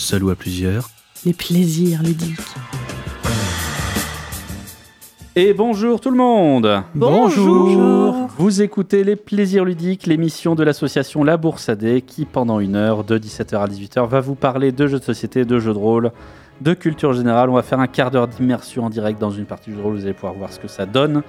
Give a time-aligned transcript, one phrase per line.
[0.00, 0.90] seul ou à plusieurs.
[1.24, 2.40] Les plaisirs ludiques.
[5.36, 8.28] Et bonjour tout le monde Bonjour.
[8.36, 13.18] Vous écoutez Les Plaisirs Ludiques, l'émission de l'association La Boursadée qui, pendant une heure, de
[13.18, 16.10] 17h à 18h, va vous parler de jeux de société, de jeux de rôle,
[16.62, 17.50] de culture générale.
[17.50, 19.84] On va faire un quart d'heure d'immersion en direct dans une partie du jeu de
[19.84, 21.22] rôle, vous allez pouvoir voir ce que ça donne.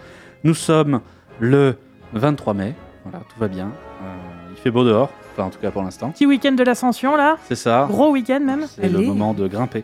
[0.44, 1.02] Nous sommes
[1.40, 1.76] le
[2.14, 3.68] 23 mai, voilà, tout va bien.
[3.68, 4.16] Euh,
[4.52, 6.12] il fait beau dehors, enfin en tout cas pour l'instant.
[6.12, 7.38] Petit week-end de l'ascension là.
[7.48, 7.88] C'est ça.
[7.90, 8.66] Gros week-end même.
[8.68, 9.84] C'est le moment de grimper.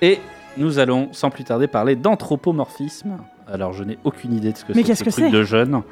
[0.00, 0.20] Et
[0.56, 3.18] nous allons sans plus tarder parler d'anthropomorphisme.
[3.50, 5.30] Alors je n'ai aucune idée de ce que Mais c'est qu'est-ce ce que truc c'est
[5.30, 5.82] de jeunes.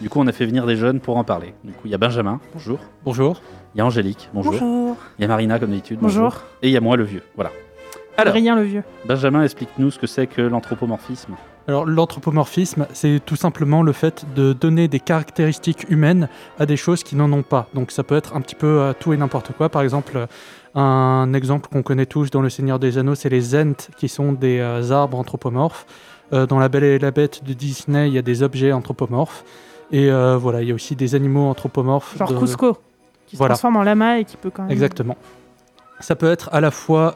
[0.00, 1.54] Du coup on a fait venir des jeunes pour en parler.
[1.64, 2.78] Du coup il y a Benjamin, bonjour.
[3.04, 3.42] Bonjour.
[3.74, 4.52] Il y a Angélique, bonjour.
[4.52, 4.96] Bonjour.
[5.18, 6.42] Il y a Marina comme d'habitude, Bonjour.
[6.62, 7.50] Et il y a moi le vieux, voilà.
[8.16, 8.82] Alors Rien le vieux.
[9.04, 11.34] Benjamin explique-nous ce que c'est que l'anthropomorphisme.
[11.68, 17.02] Alors l'anthropomorphisme, c'est tout simplement le fait de donner des caractéristiques humaines à des choses
[17.04, 17.68] qui n'en ont pas.
[17.74, 19.68] Donc ça peut être un petit peu euh, tout et n'importe quoi.
[19.68, 20.26] Par exemple, euh,
[20.74, 24.32] un exemple qu'on connaît tous dans Le Seigneur des Anneaux, c'est les Ents, qui sont
[24.32, 25.84] des euh, arbres anthropomorphes.
[26.32, 29.44] Euh, dans La Belle et la Bête de Disney, il y a des objets anthropomorphes.
[29.92, 32.16] Et euh, voilà, il y a aussi des animaux anthropomorphes.
[32.16, 32.78] Genre de- Cusco.
[33.26, 34.72] Qui se transforme en lama et qui peut quand même.
[34.72, 35.18] Exactement.
[36.00, 37.14] Ça peut être à la fois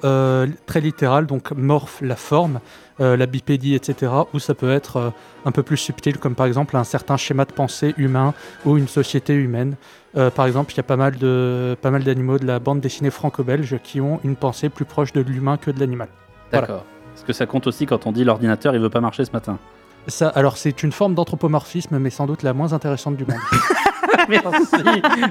[0.66, 2.58] très littéral, donc morphe, la forme,
[3.02, 4.12] euh, la bipédie, etc.
[4.32, 5.10] Ou ça peut être euh,
[5.44, 8.32] un peu plus subtil, comme par exemple un certain schéma de pensée humain
[8.64, 9.74] ou une société humaine.
[10.16, 12.80] Euh, par exemple, il y a pas mal de pas mal d'animaux de la bande
[12.80, 16.08] dessinée franco-belge qui ont une pensée plus proche de l'humain que de l'animal.
[16.50, 16.66] Voilà.
[16.66, 16.84] D'accord.
[17.16, 19.58] Est-ce que ça compte aussi quand on dit l'ordinateur il veut pas marcher ce matin?
[20.06, 23.38] Ça, alors c'est une forme d'anthropomorphisme, mais sans doute la moins intéressante du monde.
[24.28, 24.66] Merci.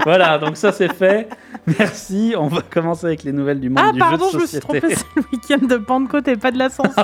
[0.03, 1.27] voilà, donc ça c'est fait.
[1.79, 2.33] Merci.
[2.37, 4.47] On va commencer avec les nouvelles du monde Ah du pardon, jeu je de me
[4.47, 4.79] suis société.
[4.79, 6.91] trompée, c'est le week-end de Pentecôte et pas de l'ascension.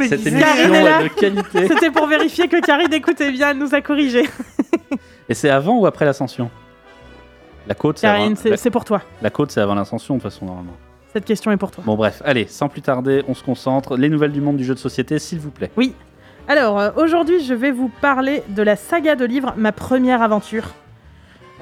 [0.00, 1.68] Cette Karine émission est de qualité.
[1.68, 4.28] C'était pour vérifier que Karine écoutait bien, elle nous a corrigé.
[5.28, 6.50] Et c'est avant ou après l'ascension?
[7.66, 9.02] La côte, c'est Karine, c'est pour toi.
[9.22, 10.76] la côte, c'est avant l'ascension de toute façon normalement.
[11.12, 11.82] Cette question est pour toi.
[11.86, 13.96] Bon bref, allez, sans plus tarder, on se concentre.
[13.96, 15.70] Les nouvelles du monde du jeu de société, s'il vous plaît.
[16.50, 20.74] Alors, euh, aujourd'hui, je vais vous parler de la saga de livres Ma première aventure,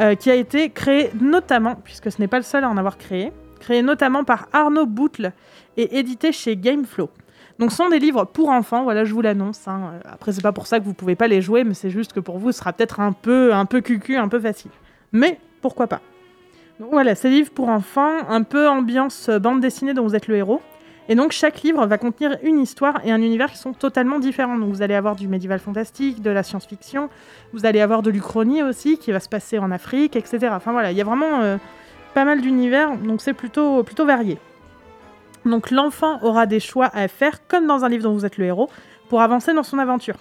[0.01, 2.97] euh, qui a été créée notamment, puisque ce n'est pas le seul à en avoir
[2.97, 5.33] créé, créée notamment par Arnaud Boutle
[5.77, 7.11] et édité chez Gameflow.
[7.59, 9.69] Donc, ce sont des livres pour enfants, voilà, je vous l'annonce.
[9.69, 9.93] hein.
[10.11, 12.21] Après, c'est pas pour ça que vous pouvez pas les jouer, mais c'est juste que
[12.21, 14.71] pour vous, ce sera peut-être un peu, un peu cucu, un peu facile.
[15.13, 16.01] Mais pourquoi pas?
[16.81, 20.29] Donc voilà, ces livres pour enfants, un peu ambiance euh, bande dessinée dont vous êtes
[20.29, 20.63] le héros.
[21.09, 24.59] Et donc chaque livre va contenir une histoire et un univers qui sont totalement différents.
[24.59, 27.09] Donc vous allez avoir du médiéval fantastique, de la science-fiction,
[27.53, 30.51] vous allez avoir de l'Uchronie aussi qui va se passer en Afrique, etc.
[30.53, 31.57] Enfin voilà, il y a vraiment euh,
[32.15, 34.39] pas mal d'univers, donc c'est plutôt, plutôt varié.
[35.47, 38.45] Donc l'enfant aura des choix à faire, comme dans un livre dont vous êtes le
[38.45, 38.69] héros,
[39.09, 40.17] pour avancer dans son aventure.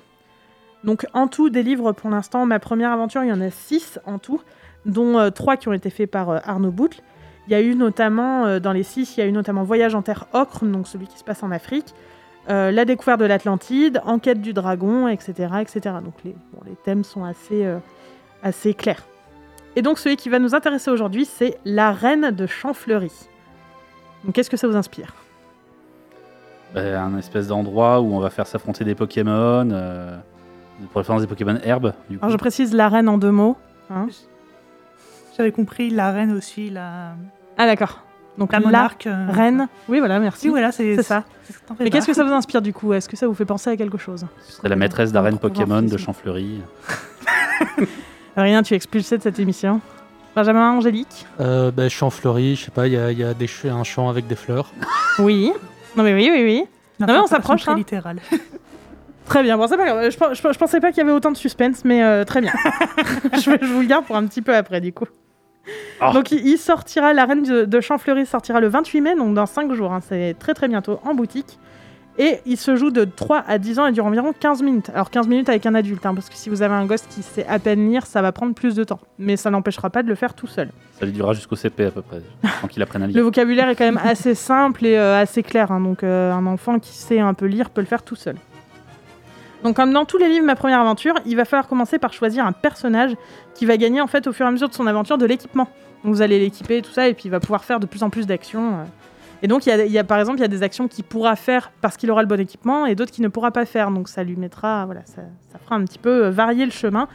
[0.85, 3.99] Donc en tout, des livres pour l'instant, ma première aventure, il y en a six
[4.05, 4.41] en tout,
[4.85, 7.01] dont euh, trois qui ont été faits par euh, Arnaud Boutle.
[7.47, 9.95] Il y a eu notamment, euh, dans les six, il y a eu notamment Voyage
[9.95, 11.93] en terre ocre, donc celui qui se passe en Afrique,
[12.49, 15.49] euh, La découverte de l'Atlantide, Enquête du dragon, etc.
[15.61, 15.95] etc.
[16.03, 17.77] Donc les, bon, les thèmes sont assez, euh,
[18.43, 19.03] assez clairs.
[19.77, 23.11] Et donc celui qui va nous intéresser aujourd'hui, c'est La Reine de Champfleury.
[24.23, 25.13] Donc qu'est-ce que ça vous inspire?
[26.73, 29.69] Ben, un espèce d'endroit où on va faire s'affronter des Pokémon.
[29.71, 30.17] Euh,
[30.81, 31.93] de préférence des Pokémon herbes.
[32.09, 32.25] Du coup.
[32.25, 33.55] Alors je précise La Reine en deux mots.
[33.89, 34.07] hein.
[35.37, 37.13] J'avais compris la reine aussi, la,
[37.57, 37.99] Ah d'accord.
[38.37, 39.07] Donc la la, monarque.
[39.07, 39.67] euh, reine.
[39.89, 40.45] Oui voilà, merci.
[40.47, 41.23] Oui, voilà, c'est C'est ça.
[41.79, 42.93] Mais qu'est-ce que ça vous inspire du coup?
[42.93, 44.25] Est-ce que ça vous fait penser à quelque chose?
[44.45, 45.39] Ce serait la maîtresse d'arène.
[45.39, 46.61] Pokémon de Champfleury.
[48.35, 49.81] Rien, tu es expulsé de cette émission.
[50.35, 51.25] Benjamin Angélique?
[51.39, 53.73] Euh, ben, champ fleuri, je sais pas, il y a, il y a des ch-
[53.73, 54.71] un champ avec des fleurs.
[55.19, 55.51] Oui.
[55.95, 56.63] Non mais oui, oui, oui.
[56.99, 57.75] Non, Non, mais on c'est s'approche, très hein.
[57.75, 58.19] littéral.
[59.25, 60.09] Très bien, bon c'est pas grave.
[60.11, 62.39] Je, pen- je- je pensais pas qu'il y avait autant de suspense, mais euh, très
[62.39, 62.53] bien.
[63.33, 65.05] je, je vous le garde pour un petit peu après du coup.
[65.99, 66.11] Ah.
[66.13, 69.73] Donc il, sortira, la reine de, de Champfleury sortira le 28 mai, donc dans 5
[69.73, 71.57] jours, hein, c'est très très bientôt en boutique.
[72.19, 74.89] Et il se joue de 3 à 10 ans et dure environ 15 minutes.
[74.93, 77.21] Alors 15 minutes avec un adulte, hein, parce que si vous avez un gosse qui
[77.21, 78.99] sait à peine lire, ça va prendre plus de temps.
[79.19, 80.69] Mais ça n'empêchera pas de le faire tout seul.
[80.99, 82.21] Ça lui durera jusqu'au CP à peu près.
[82.61, 83.23] Tant qu'il apprenne à Le lire.
[83.23, 86.79] vocabulaire est quand même assez simple et euh, assez clair, hein, donc euh, un enfant
[86.79, 88.35] qui sait un peu lire peut le faire tout seul.
[89.63, 92.45] Donc comme dans tous les livres Ma Première Aventure, il va falloir commencer par choisir
[92.45, 93.15] un personnage
[93.55, 95.67] qui va gagner en fait au fur et à mesure de son aventure de l'équipement.
[96.03, 98.09] Donc vous allez l'équiper, tout ça, et puis il va pouvoir faire de plus en
[98.09, 98.73] plus d'actions.
[98.79, 98.83] euh.
[99.43, 100.87] Et donc il y a, il y a, par exemple il y a des actions
[100.87, 103.65] qu'il pourra faire parce qu'il aura le bon équipement et d'autres qu'il ne pourra pas
[103.65, 103.91] faire.
[103.91, 105.21] Donc ça lui mettra, voilà, ça,
[105.51, 107.07] ça fera un petit peu euh, varier le chemin,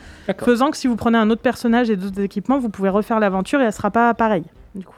[0.44, 3.60] faisant que si vous prenez un autre personnage et d'autres équipements, vous pouvez refaire l'aventure
[3.60, 4.44] et elle sera pas pareille.
[4.74, 4.94] Du coup,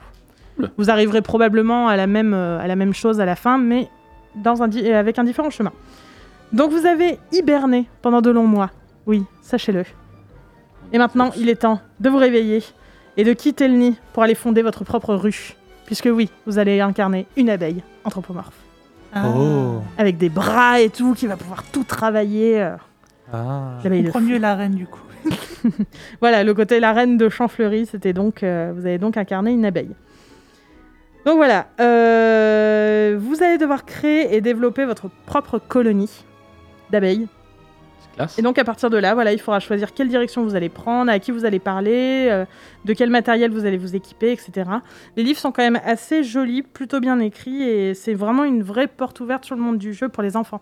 [0.59, 0.69] Oula.
[0.77, 3.87] vous arriverez probablement à la même euh, à la même chose à la fin, mais
[4.35, 5.71] dans un di- avec un différent chemin.
[6.53, 8.71] Donc vous avez hiberné pendant de longs mois.
[9.05, 9.83] Oui, sachez-le.
[10.93, 12.63] Et maintenant, il est temps de vous réveiller
[13.17, 15.55] et de quitter le nid pour aller fonder votre propre rue.
[15.85, 18.57] Puisque oui, vous allez incarner une abeille anthropomorphe.
[19.13, 19.25] Ah.
[19.35, 19.81] Oh.
[19.97, 22.61] Avec des bras et tout, qui va pouvoir tout travailler.
[22.61, 22.75] euh,
[23.31, 23.77] Ah.
[23.83, 25.01] l'abeille On mieux la reine du coup.
[26.21, 29.65] Voilà, le côté la reine de Champfleury, c'était donc, euh, vous allez donc incarner une
[29.65, 29.95] abeille.
[31.25, 36.23] Donc voilà, euh, vous allez devoir créer et développer votre propre colonie
[36.91, 37.27] d'abeilles.
[38.37, 41.11] Et donc à partir de là, voilà, il faudra choisir quelle direction vous allez prendre,
[41.11, 42.45] à qui vous allez parler, euh,
[42.85, 44.69] de quel matériel vous allez vous équiper, etc.
[45.17, 48.87] Les livres sont quand même assez jolis, plutôt bien écrits, et c'est vraiment une vraie
[48.87, 50.61] porte ouverte sur le monde du jeu pour les enfants.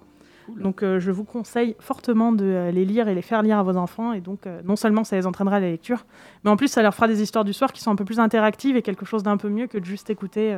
[0.57, 3.63] Donc euh, je vous conseille fortement de euh, les lire et les faire lire à
[3.63, 6.05] vos enfants, et donc non seulement ça les entraînera à la lecture,
[6.43, 8.19] mais en plus ça leur fera des histoires du soir qui sont un peu plus
[8.19, 10.57] interactives et quelque chose d'un peu mieux que de juste écouter,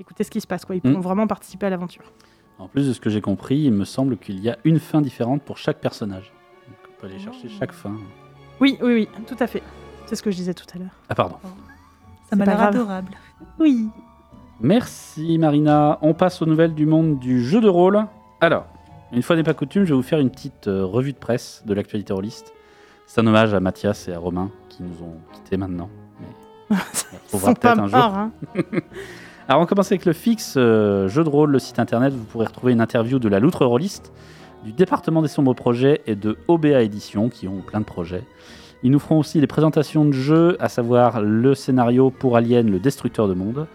[0.00, 0.64] écouter ce qui se passe.
[0.64, 0.74] Quoi.
[0.76, 0.88] Ils Mm.
[0.92, 2.12] pourront vraiment participer à l'aventure.
[2.58, 5.00] En plus de ce que j'ai compris, il me semble qu'il y a une fin
[5.00, 6.32] différente pour chaque personnage.
[6.66, 7.94] Donc on peut aller chercher chaque fin.
[8.60, 9.62] Oui, oui, oui, tout à fait.
[10.06, 10.88] C'est ce que je disais tout à l'heure.
[11.08, 11.36] Ah pardon.
[12.28, 12.74] Ça m'a pas l'air grave.
[12.74, 13.12] adorable.
[13.60, 13.88] Oui.
[14.60, 15.98] Merci Marina.
[16.02, 18.04] On passe aux nouvelles du monde du jeu de rôle.
[18.40, 18.66] Alors,
[19.12, 21.62] une fois n'est pas coutume, je vais vous faire une petite euh, revue de presse
[21.64, 22.52] de l'actualité rôliste.
[23.06, 25.88] C'est un hommage à Mathias et à Romain qui nous ont quittés maintenant.
[26.20, 26.76] Mais
[27.32, 27.98] on retrouvera peut-être un jour.
[27.98, 28.32] hein.
[29.50, 32.12] Alors on commence avec le fixe euh, jeu de rôle, le site internet.
[32.12, 34.12] Vous pourrez retrouver une interview de la Loutre Rôliste,
[34.62, 38.24] du département des sombres projets et de OBA Édition qui ont plein de projets.
[38.82, 42.78] Ils nous feront aussi des présentations de jeux, à savoir le scénario pour Alien, le
[42.78, 43.66] destructeur de monde,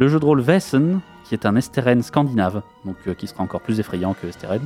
[0.00, 3.60] le jeu de rôle Vessen, qui est un Esteren scandinave, donc euh, qui sera encore
[3.60, 4.62] plus effrayant que Esteren.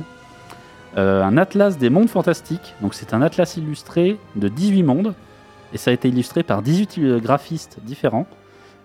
[0.97, 5.13] Euh, un atlas des mondes fantastiques, donc c'est un atlas illustré de 18 mondes,
[5.71, 8.25] et ça a été illustré par 18 euh, graphistes différents.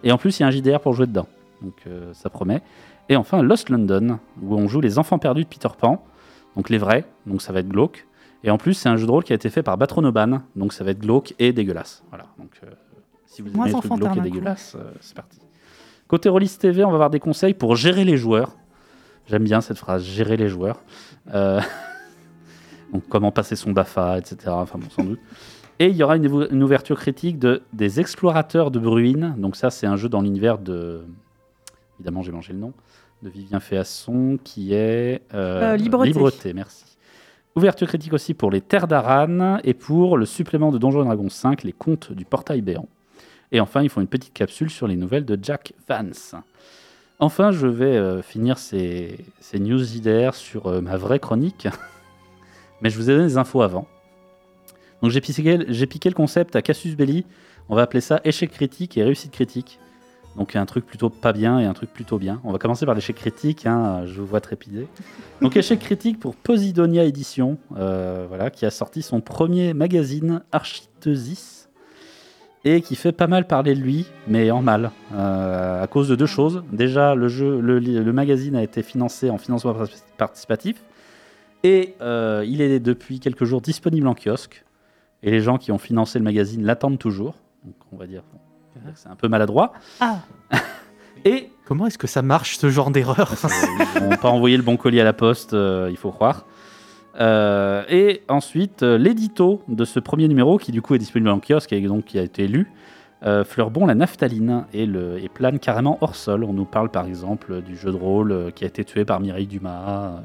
[0.05, 1.29] Et en plus, il y a un JDR pour jouer dedans.
[1.63, 2.63] Donc euh, ça promet.
[3.09, 6.05] Et enfin Lost London, où on joue les enfants perdus de Peter Pan,
[6.57, 8.07] donc les vrais, donc ça va être glauque.
[8.45, 10.73] Et en plus, c'est un jeu de rôle qui a été fait par Batronoban, donc
[10.73, 12.03] ça va être glauque et dégueulasse.
[12.11, 12.27] Voilà.
[12.39, 12.71] Donc euh,
[13.27, 15.39] si vous aimez les trucs glauques et dégueulasses, euh, c'est parti.
[16.09, 18.57] Côté Rollis TV, on va avoir des conseils pour gérer les joueurs.
[19.27, 20.83] J'aime bien cette phrase, gérer les joueurs.
[21.33, 21.61] Euh,
[22.93, 24.37] donc comment passer son BAFA, etc.
[24.49, 25.21] Enfin bon, sans doute.
[25.79, 29.35] Et il y aura une, une ouverture critique de des explorateurs de Bruine.
[29.39, 31.05] Donc ça, c'est un jeu dans l'univers de...
[32.03, 32.73] Évidemment, j'ai mangé le nom.
[33.23, 35.23] De Vivien Féasson, qui est...
[35.33, 36.53] euh, Euh, Libreté.
[36.53, 36.85] merci.
[37.55, 41.29] Ouverture critique aussi pour les Terres d'Aran et pour le supplément de Donjons et Dragons
[41.29, 42.89] 5, les Contes du Portail Béant.
[43.53, 46.35] Et enfin, ils font une petite capsule sur les nouvelles de Jack Vance.
[47.21, 51.69] Enfin, je vais euh, finir ces, ces news JDR sur euh, ma vraie chronique.
[52.81, 53.87] Mais je vous ai donné des infos avant.
[55.03, 57.25] Donc j'ai piqué, j'ai piqué le concept à Cassius Belli.
[57.69, 59.79] On va appeler ça échec critique et réussite critique.
[60.37, 62.41] Donc un truc plutôt pas bien et un truc plutôt bien.
[62.45, 64.87] On va commencer par l'échec critique, hein, je vous vois trépider.
[65.41, 71.69] Donc échec critique pour Posidonia Édition, euh, voilà, qui a sorti son premier magazine Architeusis
[72.65, 76.15] et qui fait pas mal parler de lui, mais en mal, euh, à cause de
[76.15, 76.63] deux choses.
[76.73, 80.83] Déjà, le, magazine a été financé en financement par- participatif
[81.65, 84.65] et euh, il est depuis quelques jours disponible en kiosque.
[85.25, 87.35] Et les gens qui ont financé le magazine l'attendent toujours.
[87.65, 88.23] Donc on va dire,
[88.95, 89.73] c'est un peu maladroit.
[90.01, 90.19] Ah,
[91.25, 93.33] Et Comment est-ce que ça marche ce genre d'erreur
[93.97, 96.45] ils n'ont pas envoyé le bon colis à la poste, euh, il faut croire.
[97.21, 101.39] Euh, et ensuite, euh, l'édito de ce premier numéro, qui du coup est disponible en
[101.39, 102.69] kiosque et donc qui a été lu,
[103.25, 106.43] euh, fleurbon la naphtaline et, le, et plane carrément hors sol.
[106.43, 109.21] On nous parle par exemple du jeu de rôle euh, qui a été tué par
[109.21, 110.19] Mireille Dumas, euh,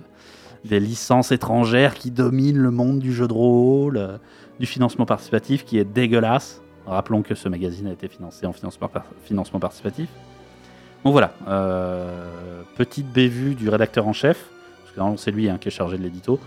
[0.65, 4.17] des licences étrangères qui dominent le monde du jeu de rôle, euh,
[4.59, 6.61] du financement participatif qui est dégueulasse.
[6.87, 10.09] Rappelons que ce magazine a été financé en financement, par- financement participatif.
[11.03, 14.49] Donc voilà, euh, petite bévue du rédacteur en chef,
[14.95, 16.39] parce que c'est lui hein, qui est chargé de l'édito.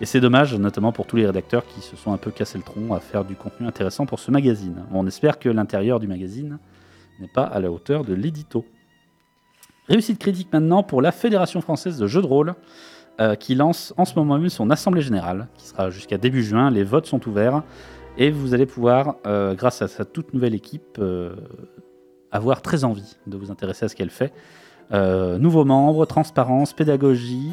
[0.00, 2.64] Et c'est dommage, notamment pour tous les rédacteurs qui se sont un peu cassé le
[2.64, 4.84] tronc à faire du contenu intéressant pour ce magazine.
[4.92, 6.58] On espère que l'intérieur du magazine
[7.20, 8.64] n'est pas à la hauteur de l'édito.
[9.88, 12.54] Réussite critique maintenant pour la Fédération française de jeux de rôle,
[13.20, 16.70] euh, qui lance en ce moment même son assemblée générale, qui sera jusqu'à début juin.
[16.70, 17.62] Les votes sont ouverts
[18.16, 21.34] et vous allez pouvoir, euh, grâce à sa toute nouvelle équipe, euh,
[22.32, 24.32] avoir très envie de vous intéresser à ce qu'elle fait.
[24.92, 27.52] Euh, nouveaux membres, transparence, pédagogie.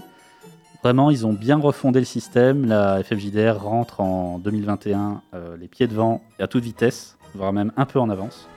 [0.83, 2.65] Vraiment, ils ont bien refondé le système.
[2.65, 7.85] La FFJDR rentre en 2021 euh, les pieds devant à toute vitesse, voire même un
[7.85, 8.47] peu en avance.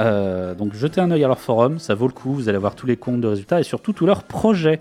[0.00, 2.32] Donc jetez un œil à leur forum, ça vaut le coup.
[2.32, 4.80] Vous allez voir tous les comptes de résultats et surtout tous leurs projets.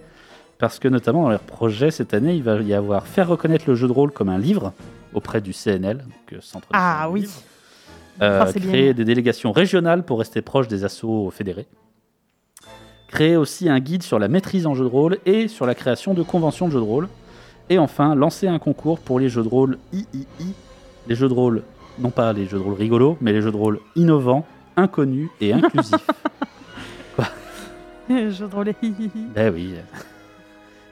[0.59, 3.73] Parce que notamment dans leurs projets cette année, il va y avoir faire reconnaître le
[3.73, 4.73] jeu de rôle comme un livre
[5.13, 7.27] auprès du CNL, donc euh, Centre Ah oui.
[8.21, 8.61] Euh, bien.
[8.61, 11.67] créer des délégations régionales pour rester proche des assauts fédérés.
[13.07, 16.13] Créer aussi un guide sur la maîtrise en jeu de rôle et sur la création
[16.13, 17.07] de conventions de jeux de rôle.
[17.69, 20.25] Et enfin, lancer un concours pour les jeux de rôle III,
[21.07, 21.63] les jeux de rôle,
[21.99, 24.45] non pas les jeux de rôle rigolos, mais les jeux de rôle innovants,
[24.75, 26.07] inconnus et inclusifs.
[28.09, 28.73] Jeu de rôle.
[29.35, 29.73] Ben oui.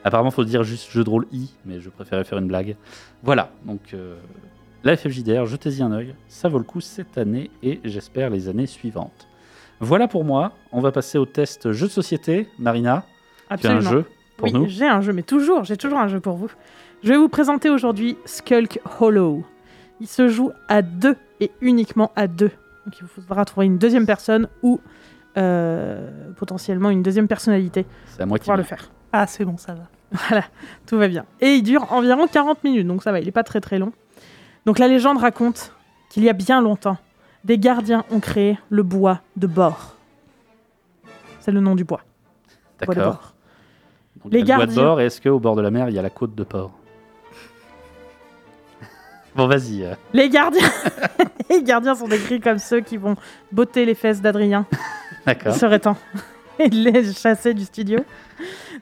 [0.06, 2.76] Apparemment, faut dire juste jeu de rôle I, mais je préférais faire une blague.
[3.24, 4.16] Voilà, donc euh,
[4.84, 6.14] la FFJDR, jetez-y un œil.
[6.28, 9.28] Ça vaut le coup cette année et j'espère les années suivantes.
[9.80, 10.52] Voilà pour moi.
[10.72, 12.48] On va passer au test jeu de société.
[12.60, 13.90] Marina, tu as un Absolument.
[13.90, 14.06] jeu
[14.38, 14.68] pour oui, nous?
[14.68, 16.52] j'ai un jeu, mais toujours, j'ai toujours un jeu pour vous.
[17.04, 19.44] Je vais vous présenter aujourd'hui Skulk Hollow.
[20.02, 22.52] Il se joue à deux et uniquement à deux.
[22.86, 24.80] Donc il vous faudra trouver une deuxième personne ou
[25.38, 27.88] euh, potentiellement une deuxième personnalité
[28.20, 28.92] pour pouvoir le faire.
[29.12, 29.84] Ah, c'est bon, ça va.
[30.12, 30.44] Voilà,
[30.88, 31.26] tout va bien.
[31.42, 33.92] Et il dure environ 40 minutes, donc ça va, il n'est pas très très long.
[34.66, 35.74] Donc la légende raconte
[36.10, 36.98] qu'il y a bien longtemps,
[37.44, 39.96] des gardiens ont créé le bois de bord.
[41.40, 42.02] C'est le nom du bois.
[42.86, 43.14] Bois de D'accord.
[43.14, 43.34] bord.
[44.24, 45.96] Donc, Les il le bois de gardiens- bord est-ce qu'au bord de la mer, il
[45.96, 46.72] y a la côte de port
[49.36, 49.84] Bon, vas-y.
[49.84, 50.70] euh, Les gardiens,
[51.50, 53.16] les gardiens sont décrits comme ceux qui vont
[53.52, 54.66] botter les fesses d'Adrien.
[54.72, 54.78] Il
[55.26, 55.56] D'accord.
[55.56, 55.98] serait temps
[56.60, 58.00] et de les chasser du studio.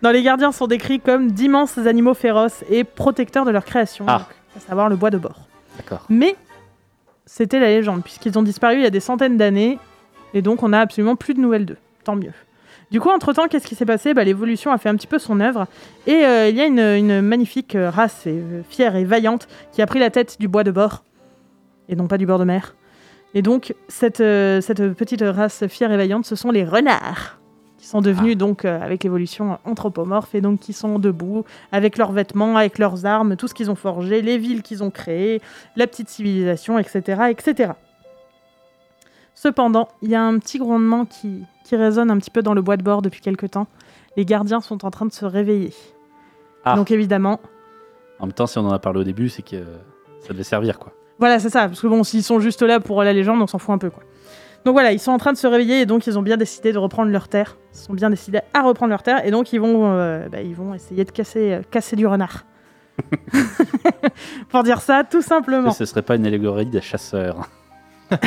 [0.01, 4.19] Dans les gardiens sont décrits comme d'immenses animaux féroces et protecteurs de leur création, Ah.
[4.19, 4.27] donc,
[4.57, 5.47] à savoir le bois de bord.
[5.77, 6.05] D'accord.
[6.09, 6.35] Mais
[7.25, 9.79] c'était la légende, puisqu'ils ont disparu il y a des centaines d'années,
[10.33, 11.77] et donc on n'a absolument plus de nouvelles d'eux.
[12.03, 12.33] Tant mieux.
[12.91, 14.13] Du coup, entre-temps, qu'est-ce qui s'est passé?
[14.13, 15.65] Bah, L'évolution a fait un petit peu son œuvre,
[16.05, 19.47] et euh, il y a une, une magnifique euh, race et, euh, fière et vaillante
[19.71, 21.03] qui a pris la tête du bois de bord,
[21.89, 22.75] et non pas du bord de mer.
[23.33, 27.39] Et donc, cette, cette petite race fière et vaillante, ce sont les renards,
[27.83, 32.13] qui sont devenus, donc, euh, avec l'évolution, anthropomorphes, et donc qui sont debout, avec leurs
[32.13, 35.41] vêtements, avec leurs armes, tout ce qu'ils ont forgé, les villes qu'ils ont créées,
[35.75, 37.23] la petite civilisation, etc.
[37.29, 37.73] etc.
[39.35, 42.61] Cependant, il y a un petit grondement qui, qui résonne un petit peu dans le
[42.61, 43.67] bois de bord depuis quelque temps.
[44.15, 45.73] Les gardiens sont en train de se réveiller.
[46.63, 46.77] Ah.
[46.77, 47.41] Donc évidemment,
[48.19, 49.65] En même temps, si on en a parlé au début, c'est que euh,
[50.21, 50.93] ça devait servir, quoi.
[51.19, 51.67] voilà, c'est ça.
[51.67, 53.89] Parce que bon, s'ils sont juste là pour la légende, on s'en fout un peu,
[53.89, 54.03] quoi.
[54.65, 56.71] Donc voilà, ils sont en train de se réveiller et donc ils ont bien décidé
[56.71, 57.57] de reprendre leur terre.
[57.73, 60.55] Ils sont bien décidés à reprendre leur terre et donc ils vont, euh, bah, ils
[60.55, 62.45] vont essayer de casser, euh, casser du renard.
[64.49, 65.71] pour dire ça, tout simplement.
[65.71, 67.49] Ce serait pas une allégorie des chasseurs.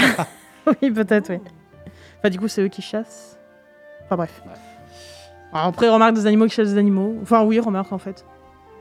[0.83, 1.39] Oui, peut-être, oui.
[2.19, 3.39] Enfin, du coup, c'est eux qui chassent.
[4.05, 4.43] Enfin, bref.
[4.45, 4.53] Ouais.
[5.53, 7.17] Alors, après, remarque des animaux qui chassent des animaux.
[7.23, 8.25] Enfin, oui, remarque, en fait.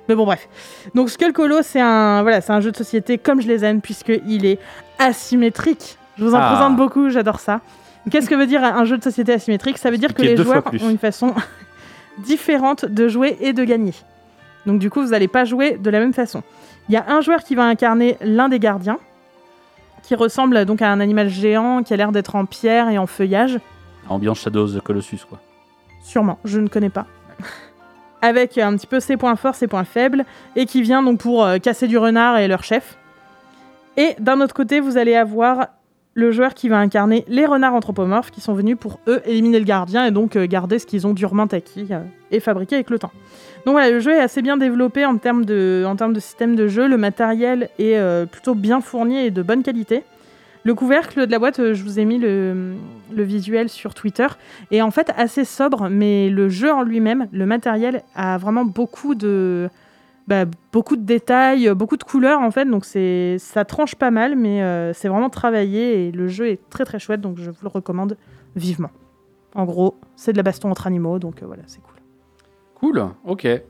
[0.10, 0.48] Mais bon, bref.
[0.94, 3.82] Donc, Skull Hollow, c'est un, voilà, c'est un jeu de société comme je les aime,
[3.82, 4.60] puisqu'il est
[5.00, 5.98] asymétrique.
[6.18, 6.52] Je vous en Ah.
[6.54, 7.62] présente beaucoup, j'adore ça.
[8.10, 9.78] Qu'est-ce que veut dire un jeu de société asymétrique?
[9.78, 11.34] Ça veut dire que les joueurs ont une façon
[12.20, 13.94] différente de jouer et de gagner.
[14.66, 16.44] Donc, du coup, vous n'allez pas jouer de la même façon.
[16.88, 19.00] Il y a un joueur qui va incarner l'un des gardiens,
[20.04, 23.08] qui ressemble donc à un animal géant qui a l'air d'être en pierre et en
[23.08, 23.60] feuillage.
[24.08, 25.40] Ambiance Shadows of the Colossus, quoi.
[26.04, 27.08] Sûrement, je ne connais pas.
[28.22, 31.44] Avec un petit peu ses points forts, ses points faibles, et qui vient donc pour
[31.44, 32.98] euh, casser du renard et leur chef.
[33.98, 35.68] Et d'un autre côté, vous allez avoir
[36.16, 39.66] le joueur qui va incarner les renards anthropomorphes qui sont venus pour eux éliminer le
[39.66, 42.00] gardien et donc euh, garder ce qu'ils ont durement acquis euh,
[42.32, 43.12] et fabriqué avec le temps.
[43.66, 45.86] Donc voilà, le jeu est assez bien développé en termes de,
[46.20, 46.88] système de jeu.
[46.88, 50.04] Le matériel est euh, plutôt bien fourni et de bonne qualité.
[50.64, 52.76] Le couvercle de la boîte, je vous ai mis le
[53.12, 54.26] visuel sur Twitter,
[54.72, 59.14] est en fait assez sobre, mais le jeu en lui-même, le matériel, a vraiment beaucoup
[59.14, 59.70] de,
[60.28, 64.12] bah, beaucoup de détails, euh, beaucoup de couleurs en fait, donc c'est ça tranche pas
[64.12, 67.52] mal, mais euh, c'est vraiment travaillé et le jeu est très très chouette, donc je
[67.52, 68.18] vous le recommande
[68.56, 68.90] vivement.
[69.54, 71.96] En gros, c'est de la baston entre animaux, donc euh, voilà, c'est cool.
[72.76, 73.46] Cool, ok.
[73.46, 73.64] Et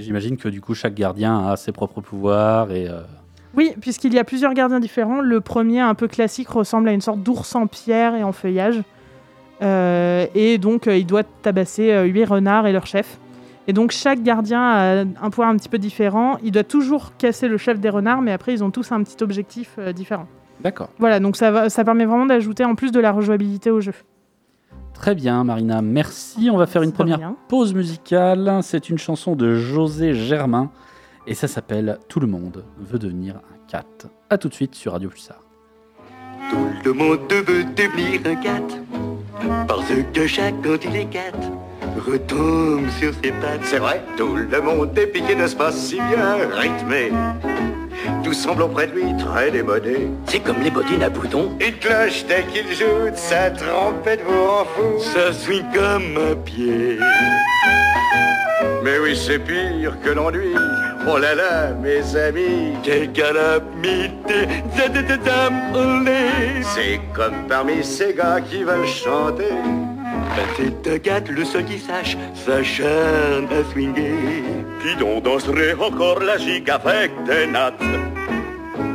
[0.00, 2.88] j'imagine que du coup, chaque gardien a ses propres pouvoirs et.
[2.88, 3.02] euh,
[3.54, 5.20] Oui, puisqu'il y a plusieurs gardiens différents.
[5.20, 8.82] Le premier, un peu classique, ressemble à une sorte d'ours en pierre et en feuillage.
[9.62, 13.18] Euh, et donc, euh, il doit tabasser euh, huit renards et leur chef.
[13.68, 16.38] Et donc, chaque gardien a un pouvoir un petit peu différent.
[16.42, 19.22] Il doit toujours casser le chef des renards, mais après, ils ont tous un petit
[19.22, 20.26] objectif euh, différent.
[20.60, 20.88] D'accord.
[20.98, 23.92] Voilà, donc ça, va, ça permet vraiment d'ajouter en plus de la rejouabilité au jeu.
[24.94, 25.82] Très bien, Marina.
[25.82, 26.48] Merci.
[26.50, 28.60] On va faire une première pause musicale.
[28.62, 30.70] C'est une chanson de José Germain
[31.26, 33.84] et ça s'appelle Tout le monde veut devenir un cat.
[34.30, 35.40] A tout de suite sur Radio Pulsar.
[36.50, 38.62] Tout le monde veut devenir un cat
[39.68, 41.32] Parce que chaque quand il est cat
[41.96, 43.60] Retombe sur ses pattes.
[43.64, 45.72] C'est vrai, tout le monde est piqué de ce pas?
[45.72, 47.12] Si bien rythmé.
[48.22, 50.08] Tout semble auprès de lui très démodé.
[50.26, 51.50] C'est comme les bottines à boutons.
[51.60, 56.34] Une cloche dès qu'il joue de sa trompette vous rend fou Ça swing comme un
[56.36, 56.98] pied.
[58.84, 60.54] Mais oui c'est pire que l'ennui.
[61.08, 62.72] Oh là là mes amis.
[62.82, 64.48] Quelle calamité.
[66.62, 69.52] C'est comme parmi ces gars qui veulent chanter
[70.56, 74.42] C'est un gars le seul qui sache s'acharne à swinger
[74.82, 77.82] Qui donc danserait encore la gigue avec des nattes?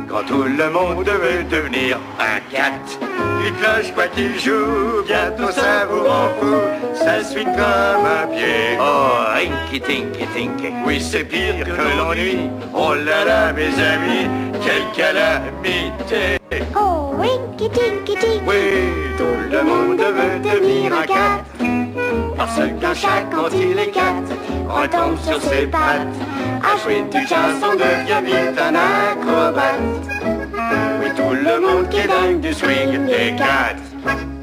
[0.08, 2.70] Quand tout le monde veut devenir un cat
[3.94, 6.56] Quoi qu'il joue, bientôt ça vous rend fou
[6.94, 8.76] ça suit comme un pied.
[8.80, 10.72] Oh, rinky tinky tinky.
[10.86, 12.50] Oui, c'est pire que l'ennui.
[12.72, 14.28] Oh là là, mes amis,
[14.64, 16.38] quelle calamité.
[16.76, 18.40] Oh, winky tinky tinky.
[18.46, 21.44] Oui, tout le monde veut devenir un cat.
[22.36, 24.22] Parce qu'un chat, quand il est cat,
[24.68, 26.08] retombe sur ses pattes.
[26.62, 30.93] À jouer du jazz, on devient vite un acrobate.
[31.16, 34.33] Tout le monde qui est dingue du swing des cats.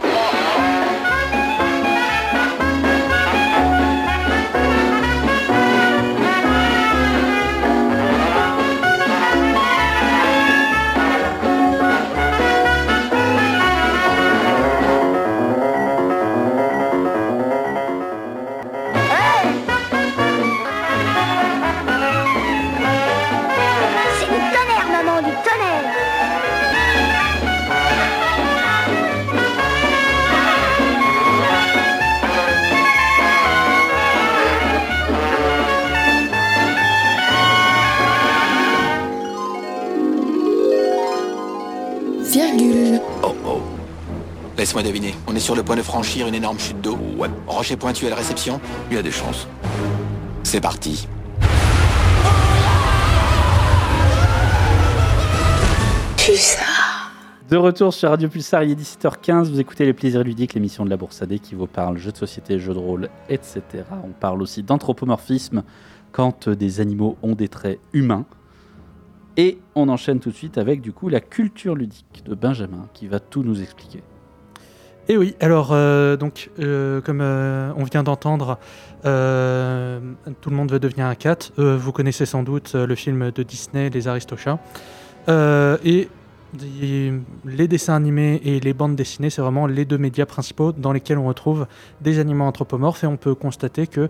[42.22, 43.00] Virgule.
[43.24, 43.62] Oh oh.
[44.58, 45.16] Laisse-moi deviner.
[45.28, 46.98] On est sur le point de franchir une énorme chute d'eau.
[47.18, 48.60] Ouais, Rocher pointu à la réception.
[48.90, 49.48] il y a des chances.
[50.44, 51.08] C'est parti.
[56.18, 57.12] Pulsar.
[57.50, 60.90] De retour sur Radio Pulsar, il est 17h15, vous écoutez Les Plaisirs Ludiques, l'émission de
[60.90, 63.62] la Bourse AD qui vous parle jeux de société, jeux de rôle, etc.
[64.06, 65.64] On parle aussi d'anthropomorphisme
[66.12, 68.26] quand des animaux ont des traits humains.
[69.42, 73.08] Et on enchaîne tout de suite avec du coup la culture ludique de Benjamin qui
[73.08, 74.04] va tout nous expliquer.
[75.10, 78.60] Et oui, alors, euh, donc, euh, comme euh, on vient d'entendre,
[79.02, 81.50] tout le monde veut devenir un cat.
[81.58, 84.60] Vous connaissez sans doute le film de Disney, Les Aristochats.
[85.28, 86.08] Et
[87.44, 91.18] les dessins animés et les bandes dessinées, c'est vraiment les deux médias principaux dans lesquels
[91.18, 91.66] on retrouve
[92.02, 93.04] des animaux anthropomorphes.
[93.04, 94.08] Et on peut constater que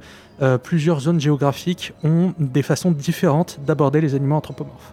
[0.58, 4.92] plusieurs zones géographiques ont des façons différentes d'aborder les animaux anthropomorphes.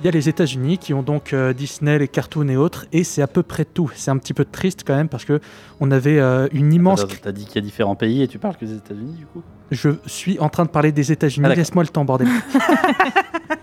[0.00, 3.02] Il y a les États-Unis qui ont donc euh, Disney, les cartoons et autres, et
[3.02, 3.90] c'est à peu près tout.
[3.94, 5.40] C'est un petit peu triste quand même parce que
[5.80, 7.06] on avait euh, une immense.
[7.08, 9.26] Tu as dit qu'il y a différents pays et tu parles que des États-Unis du
[9.26, 9.42] coup?
[9.70, 11.46] Je suis en train de parler des États-Unis.
[11.50, 11.54] Ah.
[11.54, 12.28] Laisse-moi le temps, bordel.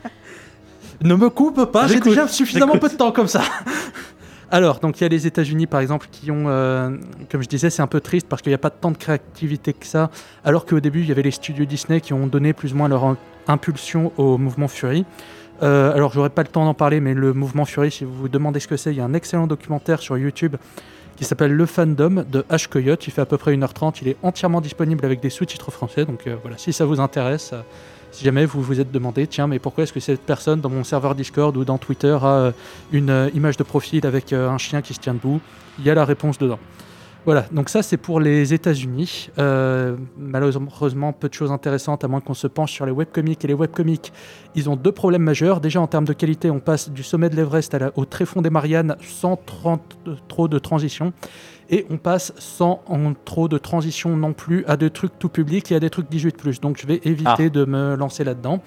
[1.01, 1.87] ne me coupe pas.
[1.87, 3.43] J'ai déjà suffisamment peu de temps comme ça.
[4.51, 6.95] Alors, donc il y a les États-Unis par exemple qui ont, euh,
[7.31, 9.73] comme je disais, c'est un peu triste parce qu'il n'y a pas tant de créativité
[9.73, 10.11] que ça.
[10.43, 12.87] Alors qu'au début, il y avait les studios Disney qui ont donné plus ou moins
[12.87, 13.17] leur im-
[13.47, 15.05] impulsion au mouvement Fury.
[15.61, 18.29] Euh, alors, j'aurais pas le temps d'en parler, mais le mouvement Fury, si vous vous
[18.29, 20.55] demandez ce que c'est, il y a un excellent documentaire sur YouTube
[21.15, 22.67] qui s'appelle Le Fandom de H.
[22.67, 23.05] Coyote.
[23.05, 23.99] Il fait à peu près 1h30.
[24.01, 26.05] Il est entièrement disponible avec des sous-titres français.
[26.05, 27.61] Donc euh, voilà, si ça vous intéresse, euh,
[28.11, 30.83] si jamais vous vous êtes demandé, tiens, mais pourquoi est-ce que cette personne dans mon
[30.83, 32.51] serveur Discord ou dans Twitter a
[32.91, 35.39] une image de profil avec un chien qui se tient debout?
[35.79, 36.59] Il y a la réponse dedans.
[37.25, 39.29] Voilà, donc ça c'est pour les États-Unis.
[39.39, 43.43] Euh, malheureusement, peu de choses intéressantes à moins qu'on se penche sur les webcomics.
[43.45, 44.11] Et les webcomics,
[44.55, 45.61] ils ont deux problèmes majeurs.
[45.61, 48.97] Déjà en termes de qualité, on passe du sommet de l'Everest au tréfonds des Mariannes
[49.01, 49.39] sans
[50.27, 51.13] trop de transition.
[51.69, 55.71] Et on passe sans en trop de transition non plus à des trucs tout public
[55.71, 56.59] et à des trucs 18+.
[56.59, 57.49] Donc je vais éviter Ah.
[57.49, 58.61] de me lancer là-dedans.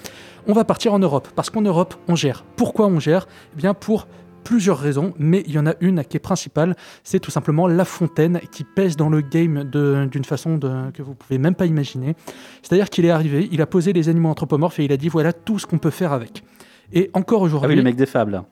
[0.47, 2.43] On va partir en Europe, parce qu'en Europe, on gère.
[2.57, 3.29] Pourquoi on gère?
[3.53, 4.07] Eh bien pour
[4.47, 7.85] plusieurs raisons, mais il y en a une qui est principale, c'est tout simplement La
[7.85, 11.67] Fontaine qui pèse dans le game de- d'une façon de- que vous pouvez même pas
[11.67, 12.15] imaginer.
[12.63, 15.33] C'est-à-dire qu'il est arrivé, il a posé les animaux anthropomorphes et il a dit voilà
[15.33, 16.45] tout ce qu'on peut faire avec.
[16.93, 18.43] Et encore Ah aujourd'hui, oui, le mec des fables.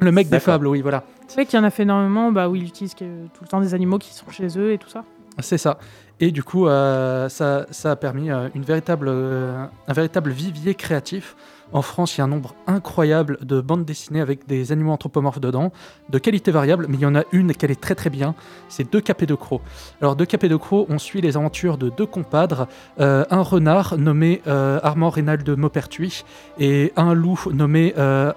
[0.00, 1.04] le mec des fables, oui, voilà.
[1.28, 3.46] C'est vrai qu'il y en a fait énormément bah, où ils utilisent que- tout le
[3.48, 5.04] temps des animaux qui sont chez eux et tout ça.
[5.38, 5.78] C'est ça.
[6.20, 10.74] Et du coup, euh, ça, ça a permis euh, une véritable, euh, un véritable vivier
[10.74, 11.34] créatif.
[11.72, 15.40] En France, il y a un nombre incroyable de bandes dessinées avec des animaux anthropomorphes
[15.40, 15.72] dedans,
[16.08, 18.34] de qualité variable, mais il y en a une qui est très très bien,
[18.68, 19.62] c'est Deux Capés de Crocs.
[20.00, 22.68] Alors, Deux Capés de Crocs, on suit les aventures de deux compadres,
[23.00, 26.24] euh, un renard nommé euh, Armand Reynald de Maupertuis
[26.58, 27.94] et un loup nommé...
[27.98, 28.32] euh,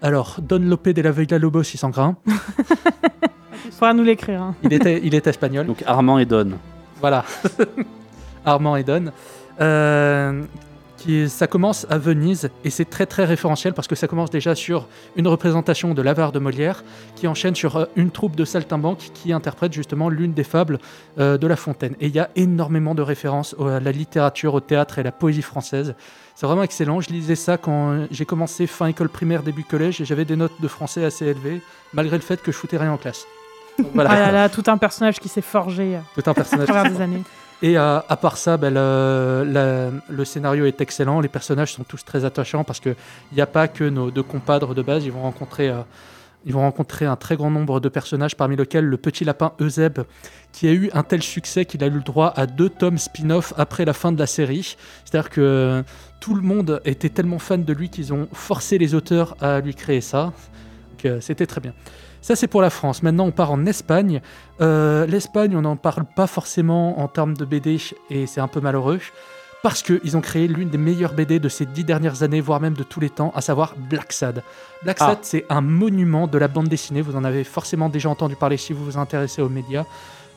[0.00, 2.16] alors, Don Lope de la Vega Lobo 600 grains.
[3.64, 4.40] Il faudra nous l'écrire.
[4.42, 4.54] hein.
[4.62, 5.66] Il était, il est espagnol.
[5.66, 6.52] Donc Armand et Don.
[7.00, 7.24] Voilà.
[8.44, 9.06] Armand et Don.
[9.60, 10.42] Euh,
[10.98, 14.54] qui, ça commence à Venise et c'est très très référentiel parce que ça commence déjà
[14.54, 16.84] sur une représentation de l'avare de Molière
[17.16, 20.78] qui enchaîne sur euh, une troupe de saltimbanques qui interprète justement l'une des fables
[21.18, 21.94] euh, de La Fontaine.
[22.00, 25.12] Et il y a énormément de références à la littérature, au théâtre et à la
[25.12, 25.94] poésie française.
[26.34, 27.00] C'est vraiment excellent.
[27.00, 30.60] Je lisais ça quand j'ai commencé fin école primaire, début collège et j'avais des notes
[30.60, 33.24] de français assez élevées malgré le fait que je foutais rien en classe.
[33.94, 36.66] Voilà, Ah là là, tout un personnage qui s'est forgé euh, tout un à personnage.
[36.68, 37.22] travers des années.
[37.60, 41.20] Et euh, à part ça, ben, le, scénario est excellent.
[41.20, 42.94] Les personnages sont tous très attachants parce qu'il
[43.32, 45.04] n'y a pas que nos deux compadres de base.
[45.04, 45.80] Ils vont rencontrer euh,
[46.46, 49.98] Ils vont rencontrer un très grand nombre de personnages, parmi lesquels le petit lapin Euseb,
[50.52, 53.52] qui a eu un tel succès qu'il a eu le droit à deux tomes spin-off
[53.56, 54.76] après la fin de la série.
[55.04, 55.82] C'est-à-dire que
[56.20, 59.74] tout le monde était tellement fan de lui qu'ils ont forcé les auteurs à lui
[59.74, 60.32] créer ça.
[61.04, 61.74] Euh, c'était très bien.
[62.28, 63.02] Ça, c'est pour la France.
[63.02, 64.20] Maintenant, on part en Espagne.
[64.60, 67.78] Euh, L'Espagne, on n'en parle pas forcément en termes de BD
[68.10, 69.00] et c'est un peu malheureux.
[69.62, 72.74] Parce qu'ils ont créé l'une des meilleures BD de ces dix dernières années, voire même
[72.74, 74.42] de tous les temps, à savoir Black Sad.
[74.82, 75.18] Black Sad, Ah.
[75.22, 77.00] c'est un monument de la bande dessinée.
[77.00, 79.86] Vous en avez forcément déjà entendu parler si vous vous intéressez aux médias.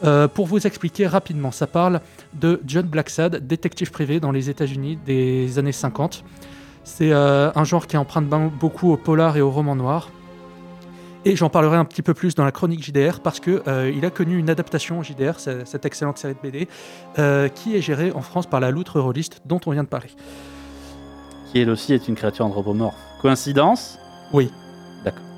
[0.05, 1.99] Euh, pour vous expliquer rapidement, ça parle
[2.33, 6.23] de John Blacksad, détective privé dans les États-Unis des années 50.
[6.85, 10.07] C'est euh, un genre qui emprunte beaucoup au polar et au roman noir.
[11.23, 14.03] Et j'en parlerai un petit peu plus dans la chronique JDR parce que euh, il
[14.05, 16.67] a connu une adaptation JDR, ce- cette excellente série de BD,
[17.19, 20.09] euh, qui est gérée en France par la Loutre Rôliste dont on vient de parler.
[21.51, 22.95] Qui elle aussi est une créature anthropomorphe.
[23.21, 23.99] Coïncidence?
[24.33, 24.51] Oui.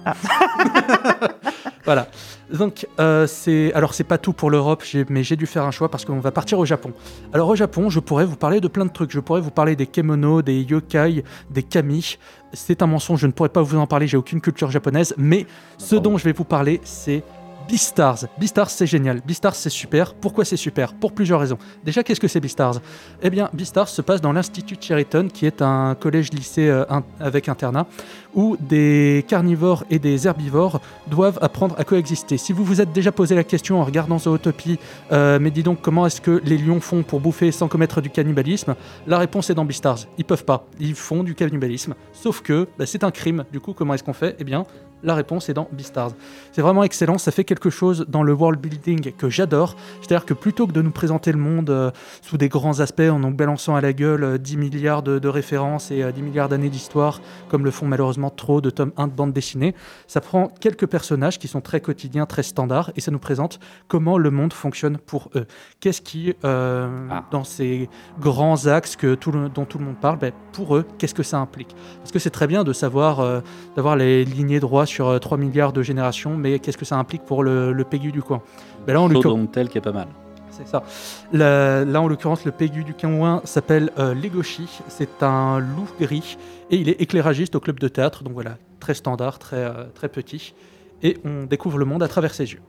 [0.06, 1.30] D'accord.
[1.86, 2.08] Voilà.
[2.52, 5.90] Donc, euh, c'est alors c'est pas tout pour l'Europe, mais j'ai dû faire un choix
[5.90, 6.94] parce qu'on va partir au Japon.
[7.34, 9.12] Alors au Japon, je pourrais vous parler de plein de trucs.
[9.12, 12.18] Je pourrais vous parler des kemonos, des yokai, des kami.
[12.54, 14.08] C'est un mensonge, je ne pourrais pas vous en parler.
[14.08, 15.46] J'ai aucune culture japonaise, mais
[15.78, 17.24] ce dont je vais vous parler, c'est
[17.68, 18.26] Beastars.
[18.38, 19.22] Beastars, c'est génial.
[19.26, 20.14] Beastars, c'est super.
[20.14, 20.94] Pourquoi c'est super?
[20.94, 21.58] Pour plusieurs raisons.
[21.84, 22.82] Déjà, qu'est-ce que c'est Beastars?
[23.22, 26.86] Eh bien, Beastars se passe dans l'Institut Cheriton, qui est un collège-lycée euh,
[27.20, 27.88] avec internat,
[28.36, 32.38] où des carnivores et des herbivores doivent apprendre à coexister.
[32.38, 34.80] Si vous vous êtes déjà posé la question en regardant Zootopie,
[35.12, 38.10] euh, mais dis donc comment est-ce que les lions font pour bouffer sans commettre du
[38.10, 38.76] cannibalisme?
[39.08, 40.00] La réponse est dans Beastars.
[40.18, 40.66] Ils peuvent pas.
[40.80, 41.96] Ils font du cannibalisme.
[42.12, 43.46] Sauf que bah, c'est un crime.
[43.52, 44.36] Du coup, comment est-ce qu'on fait?
[44.40, 44.66] Eh bien,
[45.04, 46.12] la réponse est dans Beastars.
[46.52, 47.18] C'est vraiment excellent.
[47.18, 49.76] Ça fait quelque chose dans le world building que j'adore.
[50.02, 53.20] C'est-à-dire que plutôt que de nous présenter le monde euh, sous des grands aspects en
[53.20, 56.50] nous balançant à la gueule euh, 10 milliards de, de références et euh, 10 milliards
[56.50, 59.76] d'années d'histoire, comme le font malheureusement trop de tomes 1 de bande dessinée,
[60.08, 64.18] ça prend quelques personnages qui sont très quotidiens, très standards, et ça nous présente comment
[64.18, 65.46] le monde fonctionne pour eux.
[65.80, 67.24] Qu'est-ce qui, euh, Ah.
[67.32, 67.90] dans ces
[68.20, 71.24] grands axes que tout le- dont tout le monde parle, ben, pour eux, qu'est-ce que
[71.24, 71.76] ça implique?
[72.00, 73.42] Parce que c'est très bien de savoir, euh,
[73.76, 77.24] d'avoir les lignées droits sur euh, 3 milliards de générations, mais qu'est-ce que ça implique
[77.24, 78.42] pour le, le Pégu du coin?
[78.86, 80.08] Ben là, en l'occurrence- tel qui est pas mal.
[80.52, 80.84] c'est ça.
[81.32, 84.68] Là, là, en l'occurrence, le Pégu du Quinouin s'appelle euh, Legoshi.
[84.88, 86.38] C'est un loup gris
[86.70, 88.24] et il est éclairagiste au club de théâtre.
[88.24, 90.54] Donc voilà, très standard, très, euh, très petit.
[91.02, 92.62] Et on découvre le monde à travers ses yeux.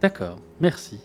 [0.00, 0.98] D'accord, merci.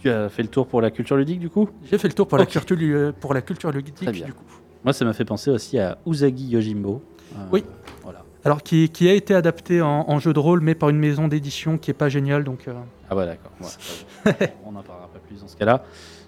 [0.00, 1.68] Tu as fait le tour pour la culture ludique du coup?
[1.88, 4.44] J'ai fait le tour pour, la culture, lu- pour la culture ludique du coup.
[4.84, 7.00] Moi, ça m'a fait penser aussi à Usagi Yojimbo.
[7.34, 7.64] Euh, Oui.
[8.02, 8.21] Voilà.
[8.44, 11.28] Alors, qui, qui a été adapté en, en jeu de rôle, mais par une maison
[11.28, 12.42] d'édition qui est pas géniale.
[12.44, 12.72] Donc, euh,
[13.10, 13.52] Ah ouais, d'accord.
[13.60, 14.52] Ouais.
[14.66, 15.84] on n'en parlera pas plus dans ce cas-là.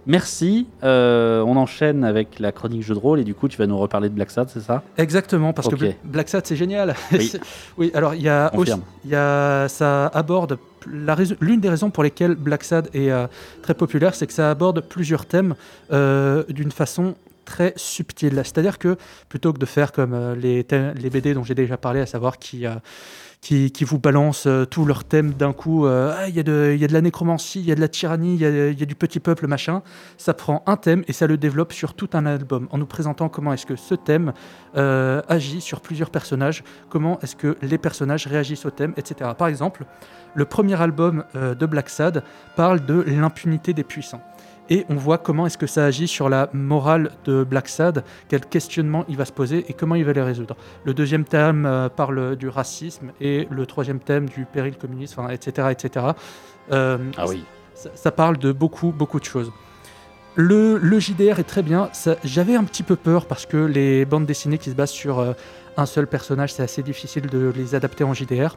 [0.07, 0.67] Merci.
[0.83, 3.79] Euh, on enchaîne avec la chronique jeu de rôle et du coup, tu vas nous
[3.79, 4.83] reparler de Black Sad, c'est ça?
[4.99, 6.95] Exactement, parce que Bla- Black Sad, c'est génial.
[7.13, 7.33] Oui.
[7.79, 8.75] Oui, alors il y a aussi,
[9.07, 13.27] y a, ça aborde l'une des raisons pour lesquelles Black Sad est euh,
[13.63, 15.55] très populaire, c'est que ça aborde plusieurs thèmes
[15.91, 18.35] euh, d'une façon très subtile.
[18.37, 18.97] C'est-à-dire que
[19.29, 22.67] plutôt que de faire comme euh, les, BD dont j'ai déjà parlé, à savoir qui
[22.67, 22.75] euh,
[23.41, 25.87] qui, vous balancent euh, tous leurs thèmes d'un coup.
[25.87, 28.81] Ah, Il y, a de- la nécromancie, il y a de la tyrannie, il y
[28.81, 29.83] y a du petit peuple, machin.
[30.17, 33.29] Ça prend un thème et ça le développe sur tout un album en nous présentant
[33.29, 34.33] comment est-ce que ce thème
[34.75, 39.31] agit sur plusieurs personnages, comment est-ce que les personnages réagissent au thème, etc.
[39.37, 39.85] Par exemple,
[40.35, 42.25] le premier album de Black Sad
[42.57, 44.23] parle de l'impunité des puissants.
[44.71, 48.47] Et on voit comment est-ce que ça agit sur la morale de Black Sad, quel
[48.47, 50.57] questionnement il va se poser et comment il va les résoudre.
[50.85, 55.69] Le deuxième thème euh, parle du racisme et le troisième thème du péril communiste, etc.
[55.71, 56.07] etc.
[56.73, 57.45] Euh, Ah oui.
[57.75, 59.53] ça, ça parle de beaucoup, beaucoup de choses.
[60.37, 61.91] Le, le JDR est très bien.
[62.25, 65.33] J'avais un petit peu peur parce que les bandes dessinées qui se basent sur euh,
[65.77, 68.57] un seul personnage, c'est assez difficile de les adapter en JDR.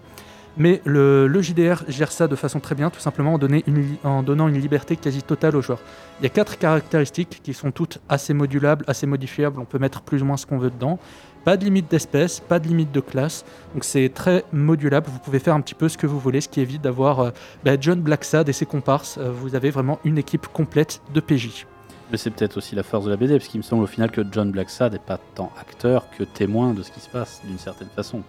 [0.58, 3.40] Mais le, JDR gère ça de façon très bien, tout simplement
[4.04, 5.82] en donnant une liberté quasi totale aux joueurs.
[6.20, 9.60] Il y a quatre caractéristiques qui sont toutes assez modulables, assez modifiables.
[9.60, 10.98] On peut mettre plus ou moins ce qu'on veut dedans.
[11.46, 13.46] Pas de limite d'espèce, pas de limite de classe.
[13.74, 15.08] Donc c'est très modulable.
[15.10, 17.32] Vous pouvez faire un petit peu ce que vous voulez, ce qui évite d'avoir euh,
[17.64, 19.18] bah, John Blacksad et ses comparses.
[19.18, 21.68] Euh, vous avez vraiment une équipe complète de PJ.
[22.12, 24.12] Mais c'est peut-être aussi la force de la BD, parce qu'il me semble au final
[24.12, 27.60] que John Blacksad n'est pas tant acteur que témoin de ce qui se passe, d'une
[27.60, 28.24] certaine façon.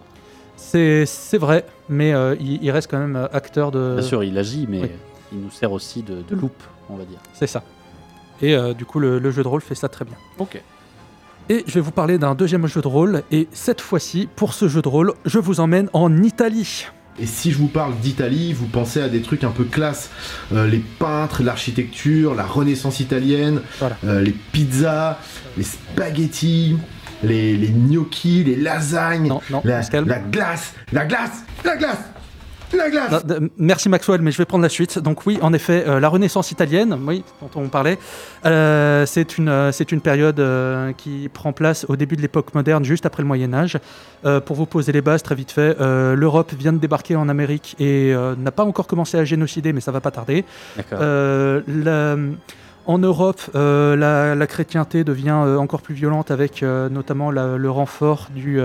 [0.61, 3.95] C'est vrai, mais euh, il, il reste quand même euh, acteur de.
[3.97, 4.89] Bien sûr, il agit, mais oui.
[5.33, 7.19] il nous sert aussi de, de loupe, on va dire.
[7.33, 7.63] C'est ça.
[8.41, 10.15] Et euh, du coup, le, le jeu de rôle fait ça très bien.
[10.37, 10.61] Ok.
[11.49, 13.23] Et je vais vous parler d'un deuxième jeu de rôle.
[13.31, 16.85] Et cette fois-ci, pour ce jeu de rôle, je vous emmène en Italie.
[17.21, 20.09] Et si je vous parle d'Italie, vous pensez à des trucs un peu classe,
[20.53, 23.97] Euh, les peintres, l'architecture, la Renaissance italienne, Voilà.
[24.05, 25.17] euh, les pizzas,
[25.57, 26.77] les spaghettis.
[27.23, 31.97] Les, les gnocchis, les lasagnes, Non, non, la, glace, la glace, la glace,
[32.71, 33.25] la glace.
[33.27, 34.99] Non, merci Maxwell, mais je vais prendre la suite.
[34.99, 37.97] Donc oui, en effet, euh, la Renaissance italienne, oui, dont on parlait,
[38.45, 42.53] euh, c'est une, euh, c'est une période euh, qui prend place au début de l'époque
[42.53, 43.77] moderne, juste après le Moyen Âge.
[44.25, 47.27] Euh, pour vous poser les bases, très vite fait, euh, l'Europe vient de débarquer en
[47.27, 50.45] Amérique et euh, n'a pas encore commencé à génocider, mais ça va pas tarder.
[50.77, 50.99] D'accord.
[51.01, 52.17] Euh, la-
[52.89, 57.55] en Europe, euh, la, la chrétienté devient euh, encore plus violente avec euh, notamment la-
[57.55, 58.59] le renfort du,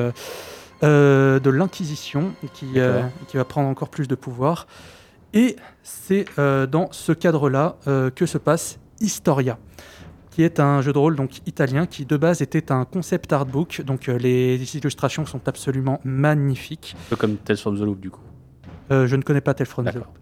[0.82, 4.66] de l'Inquisition qui, va prendre encore plus de pouvoir.
[5.34, 6.24] Et c'est
[6.70, 7.76] dans ce cadre-là
[8.14, 9.58] que se passe Historia,
[10.30, 13.82] qui est un jeu de rôle donc italien qui de base était un concept artbook.
[13.82, 16.96] Donc euh, les illustrations sont absolument magnifiques.
[17.06, 18.20] Un peu comme Tales from the Loop, du coup.
[18.90, 20.12] Euh, je ne connais pas Tales from the D'accord.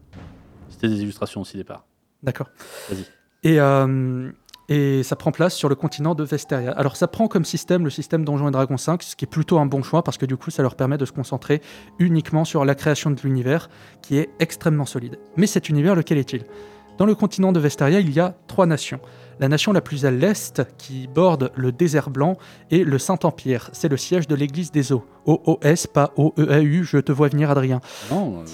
[0.70, 1.84] C'était des illustrations aussi, départ.
[2.22, 2.48] D'accord.
[2.88, 3.04] Vas-y.
[3.42, 4.30] Et, euh,
[4.68, 6.72] et ça prend place sur le continent de Vesteria.
[6.72, 9.58] Alors ça prend comme système le système Donjons et Dragons 5, ce qui est plutôt
[9.58, 11.60] un bon choix parce que du coup ça leur permet de se concentrer
[11.98, 13.68] uniquement sur la création de l'univers
[14.00, 15.18] qui est extrêmement solide.
[15.36, 16.44] Mais cet univers, lequel est-il?
[16.98, 19.00] Dans le continent de Vesteria, il y a trois nations.
[19.40, 22.36] La nation la plus à l'est, qui borde le désert blanc,
[22.70, 23.70] est le Saint-Empire.
[23.72, 25.04] C'est le siège de l'église des eaux.
[25.24, 27.80] O-O-S, pas O-E-A-U, je te vois venir Adrien.
[28.10, 28.44] Non,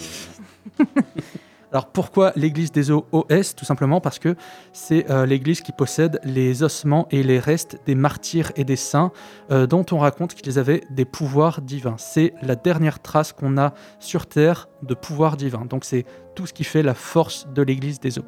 [0.80, 0.84] euh,
[1.72, 4.36] Alors pourquoi l'église des eaux OS Tout simplement parce que
[4.72, 9.12] c'est euh, l'église qui possède les ossements et les restes des martyrs et des saints
[9.50, 11.96] euh, dont on raconte qu'ils avaient des pouvoirs divins.
[11.98, 15.66] C'est la dernière trace qu'on a sur Terre de pouvoir divin.
[15.66, 18.24] Donc c'est tout ce qui fait la force de l'église des eaux.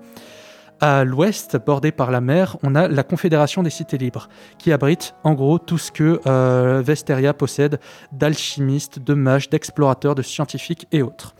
[0.82, 5.14] À l'ouest, bordé par la mer, on a la Confédération des cités libres, qui abrite
[5.24, 7.78] en gros tout ce que euh, Vesteria possède
[8.12, 11.34] d'alchimistes, de mages, d'explorateurs, de scientifiques et autres.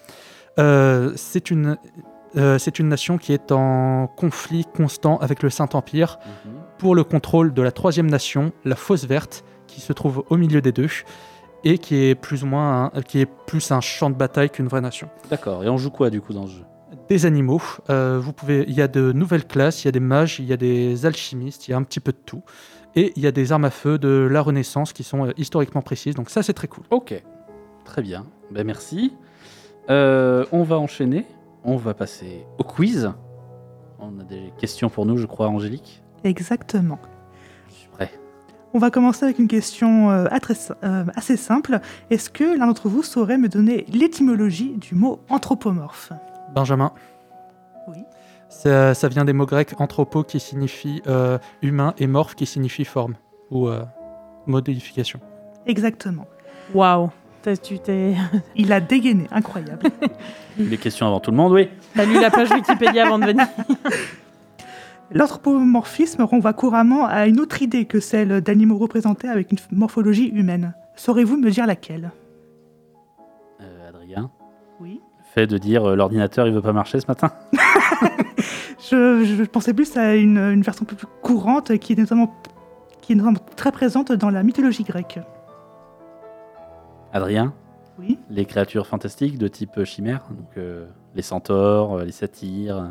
[0.61, 1.77] Euh, c'est une,
[2.37, 6.53] euh, c'est une nation qui est en conflit constant avec le Saint-Empire mhm.
[6.79, 10.61] pour le contrôle de la troisième nation, la Fosse Verte, qui se trouve au milieu
[10.61, 10.89] des deux
[11.65, 14.69] et qui est plus ou moins un, qui est plus un champ de bataille qu'une
[14.69, 15.09] vraie nation.
[15.29, 15.65] D'accord.
[15.65, 16.65] Et on joue quoi, du coup, dans ce jeu?
[17.09, 20.01] Des animaux, euh, vous pouvez, il y a de nouvelles classes, il y a des
[20.01, 22.43] mages, il y a des alchimistes, il y a un petit peu de tout,
[22.95, 25.83] et il y a des armes à feu de la Renaissance qui sont euh, historiquement
[25.83, 26.15] précises.
[26.15, 26.85] Donc ça c'est très cool.
[26.91, 27.21] Ok.
[27.85, 28.27] Très bien.
[28.51, 29.13] Ben, merci.
[29.91, 31.27] Euh, on va enchaîner.
[31.65, 33.13] On va passer au quiz.
[33.99, 36.03] On a des questions pour nous, je crois, Angélique.
[36.25, 36.99] Exactement.
[37.69, 38.11] Je suis prêt.
[38.73, 40.27] On va commencer avec une question euh,
[40.85, 41.81] euh, assez simple.
[42.11, 46.13] Est-ce que l'un d'entre vous saurait me donner l'étymologie du mot anthropomorphe?
[46.55, 46.93] Benjamin.
[47.89, 47.99] Oui.
[48.49, 52.85] Ça, ça vient des mots grecs anthropo qui signifie euh, humain et morphe qui signifie
[52.85, 53.15] forme
[53.51, 53.85] ou euh,
[54.47, 55.21] modification.
[55.67, 56.27] Exactement.
[56.75, 57.11] Waouh.
[57.43, 58.15] T'as- Tu t'es.
[58.57, 59.83] Il a dégainé, incroyable.
[60.59, 61.69] Les questions avant tout le monde, oui.
[61.95, 63.47] T'as lu la page Wikipédia avant de venir.
[65.13, 70.75] L'anthropomorphisme renvoie couramment à une autre idée que celle d'animaux représentés avec une morphologie humaine.
[70.95, 72.13] Saurez-vous me dire laquelle?
[73.61, 74.31] Euh, Adrien?
[74.81, 75.01] Oui.
[75.19, 77.31] Le fait de dire euh, l'ordinateur il veut pas marcher ce matin?
[78.91, 82.33] je, je pensais plus à une, une version un peu plus courante qui est, notamment,
[83.01, 85.19] qui est notamment très présente dans la mythologie grecque.
[87.13, 87.53] Adrien.
[87.99, 88.19] Oui.
[88.31, 92.79] Les créatures fantastiques de type chimère, donc euh, les centaures, euh, les satyres.
[92.79, 92.87] euh,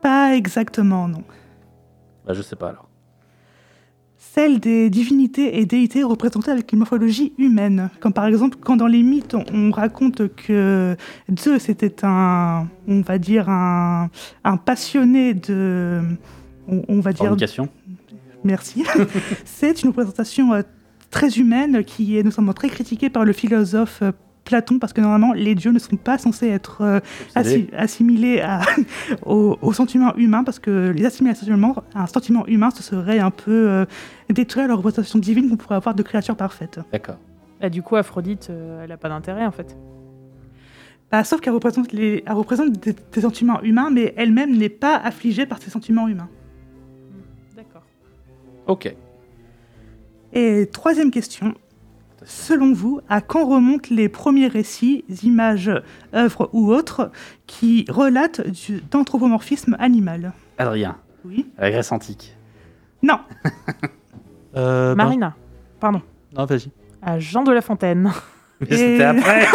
[0.00, 1.22] Pas exactement, non.
[2.26, 2.86] bah, je sais pas alors.
[4.16, 7.90] Celle des divinités et déités représentées avec une morphologie humaine.
[7.98, 10.94] Comme par exemple, quand dans les mythes, on, on raconte que
[11.36, 14.08] Zeus était un, on va dire, un,
[14.44, 16.00] un passionné de.
[16.68, 17.34] On, on va dire.
[18.44, 18.84] Merci.
[19.44, 20.52] C'est une représentation
[21.10, 24.12] très humaine qui est notamment très critiquée par le philosophe euh,
[24.44, 27.00] Platon parce que normalement les dieux ne sont pas censés être euh,
[27.36, 28.62] assi- assimilés à-
[29.26, 31.34] au, au sentiment humain parce que les assimiler
[31.94, 33.84] à un sentiment, humain ce serait un peu euh,
[34.30, 36.80] détruire la représentation divine qu'on pourrait avoir de créatures parfaites.
[36.90, 37.16] D'accord.
[37.60, 39.76] Bah, du coup, Aphrodite, euh, elle a pas d'intérêt en fait.
[41.12, 44.96] Bah, sauf qu'elle représente, les, elle représente des, des sentiments humains mais elle-même n'est pas
[44.96, 46.28] affligée par ces sentiments humains.
[47.56, 47.82] D'accord.
[48.66, 48.94] Ok.
[50.32, 51.54] Et troisième question,
[52.26, 55.70] Selon vous, à quand remontent les premiers récits, images,
[56.14, 57.10] œuvres ou autres
[57.46, 60.34] qui relatent du- d'anthropomorphisme animal?
[60.58, 60.98] Adrien.
[61.24, 61.46] Oui.
[61.56, 62.36] La Grèce antique.
[63.02, 63.18] Non.
[64.56, 65.34] Euh, ben- Marina.
[65.78, 66.02] Pardon.
[66.36, 66.70] Non, vas-y.
[67.02, 68.10] À Jean de La Fontaine.
[68.60, 69.46] Mais c'était après.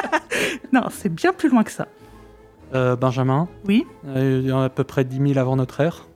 [0.72, 1.86] non, c'est bien plus loin que ça.
[2.74, 3.48] Euh, Benjamin.
[3.68, 3.86] Oui.
[4.06, 6.06] Euh, il y en a à peu près 10 000 avant notre ère.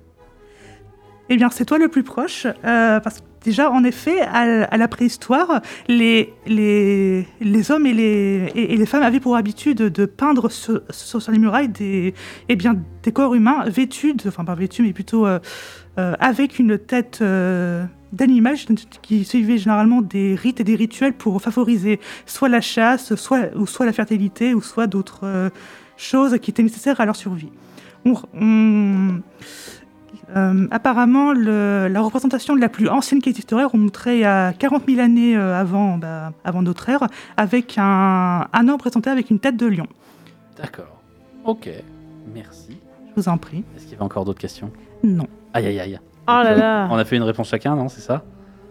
[1.29, 4.89] Eh bien, c'est toi le plus proche, euh, parce que déjà, en effet, à, la
[4.89, 10.51] préhistoire, les, les, les hommes et les, et, les femmes avaient pour habitude de peindre
[10.51, 10.81] sur,
[11.29, 12.15] les murailles des,
[12.49, 15.39] eh bien, des corps humains vêtus, enfin pas vêtus, mais plutôt euh,
[15.99, 18.57] euh, avec une tête euh, d'animal
[19.03, 23.67] qui suivaient généralement des rites et des rituels pour favoriser soit la chasse, soit, ou
[23.67, 25.51] soit la fertilité, ou soit d'autres
[25.97, 27.51] choses qui étaient nécessaires à leur survie.
[30.37, 35.37] Euh, apparemment, le- la représentation la plus ancienne qui existerait remonterait à 40 000 années
[35.37, 39.67] euh, avant, bah, avant notre ère, avec un, un homme représenté avec une tête de
[39.67, 39.87] lion.
[40.61, 41.01] D'accord.
[41.45, 41.69] Ok.
[42.35, 42.79] Merci.
[43.17, 43.65] Je vous en prie.
[43.77, 44.71] Est-ce qu'il y avait encore d'autres questions?
[45.03, 45.27] Non.
[45.53, 46.01] Aïe aïe aïe.
[46.27, 46.89] Oh là là.
[46.91, 48.25] On a fait une réponse chacun, non C'est ça?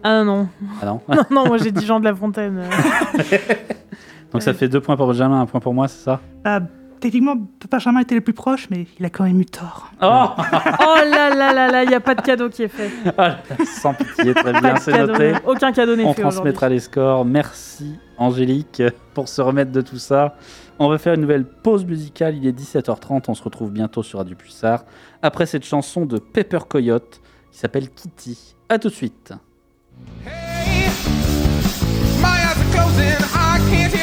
[0.03, 0.49] Ah non.
[0.81, 2.57] Ah non non, non, moi j'ai dit Jean de la Fontaine.
[2.57, 3.37] euh.
[4.33, 6.19] Donc ça fait deux points pour Benjamin, un point pour moi, c'est ça?
[6.47, 6.59] Euh,
[7.03, 7.35] techniquement,
[7.69, 9.91] Benjamin était le plus proche, mais il a quand même eu tort.
[10.01, 10.37] Oh oh
[11.05, 12.89] là là là là, il n'y a pas de cadeau qui est fait.
[13.65, 15.33] Sans pitié, très bien, c'est noté.
[15.45, 17.25] Aucun cadeau n'est On fait transmettra les scores.
[17.25, 18.81] Merci Angélique
[19.13, 20.37] pour se remettre de tout ça.
[20.79, 22.37] On va faire une nouvelle pause musicale.
[22.37, 23.25] Il est 17h30.
[23.27, 24.85] On se retrouve bientôt sur Radio Pulsar.
[25.21, 27.19] Après cette chanson de Pepper Coyote
[27.51, 28.55] qui s'appelle Kitty.
[28.69, 29.33] A tout de suite.
[32.21, 34.02] My eyes are closing, I can't hear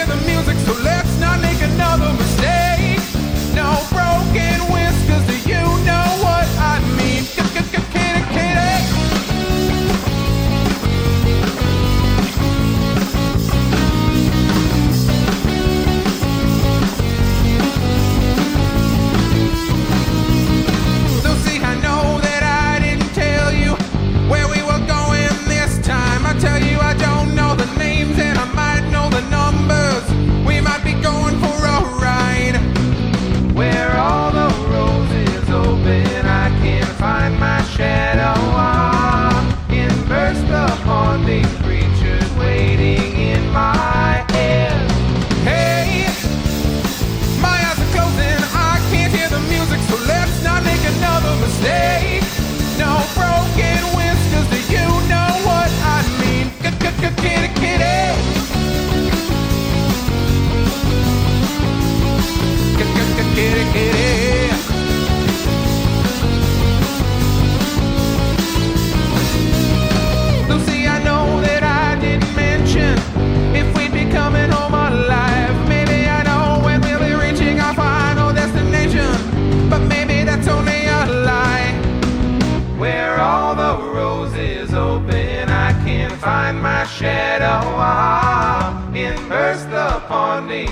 [89.21, 89.71] I'm immersed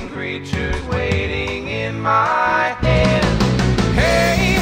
[0.09, 3.23] creatures waiting in my head.
[3.95, 4.57] Hey,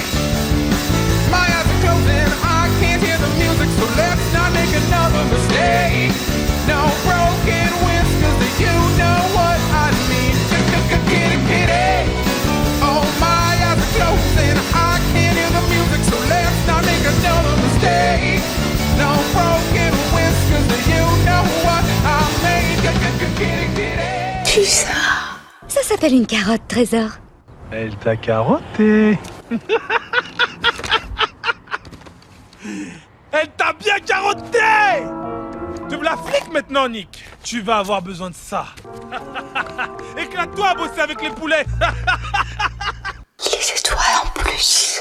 [1.31, 5.56] my eyes are closing, I can't hear the music, so let's not make another mistake.
[24.45, 24.89] Tu ça
[25.69, 27.11] Ça s'appelle une carotte, trésor.
[27.71, 29.19] Elle t'a carotté.
[33.33, 34.59] Elle t'a bien carotté.
[35.89, 37.25] Tu me la flics maintenant, Nick.
[37.43, 38.67] Tu vas avoir besoin de ça.
[40.19, 41.67] Éclate-toi à bosser avec les poulets.
[43.45, 45.01] Les étoiles en plus.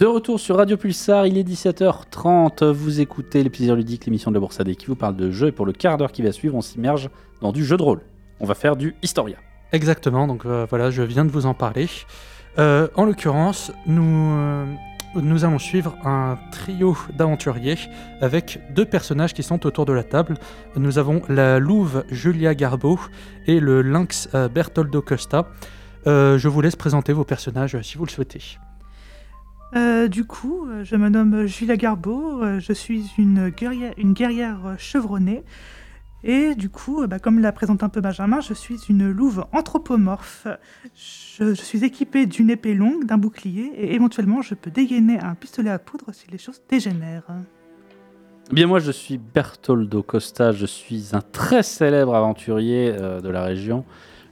[0.00, 2.64] De retour sur Radio Pulsar, il est 17h30.
[2.70, 5.48] Vous écoutez les plaisirs ludiques, l'émission de la Bourse qui vous parle de jeux.
[5.48, 7.10] Et pour le quart d'heure qui va suivre, on s'immerge
[7.42, 8.00] dans du jeu de rôle.
[8.40, 9.36] On va faire du Historia.
[9.72, 11.86] Exactement, donc euh, voilà, je viens de vous en parler.
[12.58, 14.64] Euh, en l'occurrence, nous, euh,
[15.16, 17.76] nous allons suivre un trio d'aventuriers
[18.22, 20.38] avec deux personnages qui sont autour de la table.
[20.76, 22.98] Nous avons la louve Julia Garbo
[23.46, 25.48] et le lynx Bertoldo Costa.
[26.06, 28.40] Je vous laisse présenter vos personnages si vous le souhaitez.
[29.76, 35.44] Euh, du coup, euh, je me nomme Julia Garbeau, euh, je suis une guerrière, chevronnée.
[36.22, 40.48] Et du coup, bah, comme l'a présenté un peu Benjamin, je suis une louve anthropomorphe.
[40.94, 45.70] Je, suis équipée d'une épée longue, d'un bouclier, et éventuellement je peux dégainer un pistolet
[45.70, 47.30] à poudre si les choses dégénèrent.
[48.50, 50.52] Eh Bien moi, je suis Bertoldo Costa.
[50.52, 53.84] Je suis un très célèbre aventurier de la région.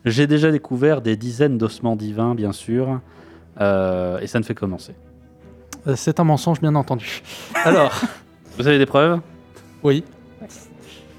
[0.05, 3.01] J'ai déjà découvert des dizaines d'ossements divins, bien sûr.
[3.61, 4.95] Et ça ne fait commencer.
[5.89, 7.22] Euh, C'est un mensonge, bien entendu.
[7.64, 7.93] Alors,
[8.59, 9.20] vous avez des preuves?
[9.82, 10.05] Oui.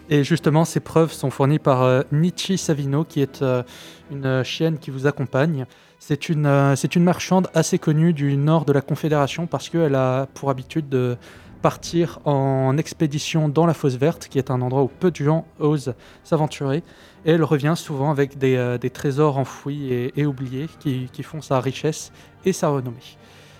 [0.10, 3.64] Et justement, ces preuves sont fournies par euh, Nichi Savino, qui est euh,
[4.12, 5.66] une chienne qui vous accompagne.
[6.00, 9.96] C'est une, euh, c'est une marchande assez connue du nord de la Confédération parce qu'elle
[9.96, 11.18] a pour habitude de
[11.62, 15.46] partir en expédition dans la fosse verte, qui est un endroit où peu de gens
[15.60, 15.94] osent
[16.24, 16.84] s'aventurer.
[17.26, 21.22] Et elle revient souvent avec des, euh, des trésors enfouis et, et oubliés qui, qui
[21.22, 22.12] font sa richesse
[22.46, 23.18] et sa renommée.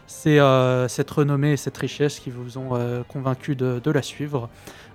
[0.10, 4.02] C'est euh, cette renommée et cette richesse qui vous ont euh, convaincu de, de la
[4.02, 4.50] suivre,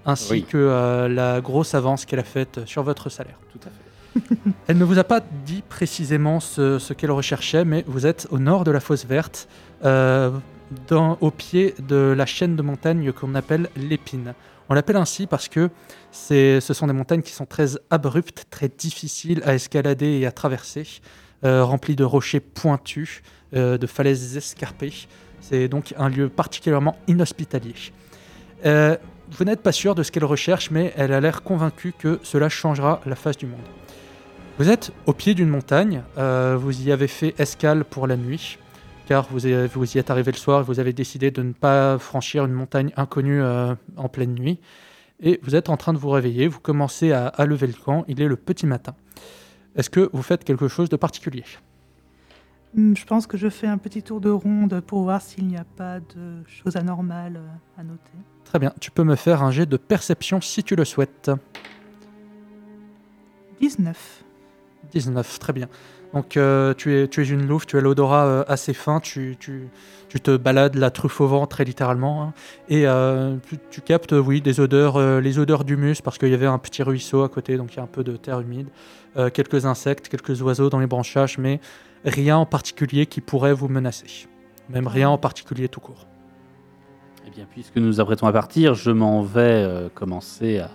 [0.05, 0.43] ainsi Oui.
[0.43, 3.39] que euh, la grosse avance qu'elle a faite sur votre salaire.
[3.53, 4.51] Tout à fait.
[4.67, 8.41] Elle ne vous a pas dit précisément ce, ce qu'elle recherchait, mais vous êtes au
[8.41, 9.49] nord de la fosse verte,
[9.83, 14.35] dans, au pied de la chaîne de montagnes qu'on appelle l'épine.
[14.69, 15.71] On l'appelle ainsi parce que
[16.11, 20.87] ce sont des montagnes qui sont très abruptes, très difficiles à escalader et à traverser,
[21.43, 23.23] remplies de rochers pointus,
[23.55, 25.07] de falaises escarpées.
[25.41, 27.75] C'est donc un lieu particulièrement inhospitalier.
[28.65, 28.97] Euh,
[29.31, 32.49] vous n'êtes pas sûr de ce qu'elle recherche, mais elle a l'air convaincue que cela
[32.49, 33.61] changera la face du monde.
[34.59, 38.59] Vous êtes au pied d'une montagne, euh, vous y avez fait escale pour la nuit,
[39.07, 39.41] car vous,
[39.75, 42.53] vous y êtes arrivé le soir et vous avez décidé de ne pas franchir une
[42.53, 44.61] montagne inconnue euh, en pleine nuit.
[45.21, 48.05] Et vous êtes en train de vous réveiller, vous commencez à, à lever le camp,
[48.09, 48.95] il est le petit matin.
[49.77, 51.45] Est-ce que vous faites quelque chose de particulier?
[52.77, 55.64] Je pense que je fais un petit tour de ronde pour voir s'il n'y a
[55.64, 58.12] pas de choses anormales euh, à noter.
[58.45, 61.31] Très bien, tu peux me faire un jet de perception si tu le souhaites.
[63.61, 64.25] 19.
[64.93, 65.68] 19, très bien.
[66.14, 69.37] Donc euh, tu, es, tu es une louve, tu as l'odorat euh, assez fin, tu,
[69.41, 69.68] tu,
[70.09, 72.33] tu te balades la truffe au vent très littéralement, hein,
[72.68, 76.47] et euh, tu, tu captes oui des odeurs, les odeurs d'humus parce qu'il y avait
[76.47, 78.68] un petit ruisseau à côté, donc il y a un peu de terre humide,
[79.33, 81.61] quelques insectes, quelques oiseaux dans les branchages, mais
[82.05, 84.29] rien en particulier qui pourrait vous menacer.
[84.69, 86.07] Même rien en particulier tout court.
[87.27, 90.71] Eh bien, puisque nous nous apprêtons à partir, je m'en vais euh, commencer à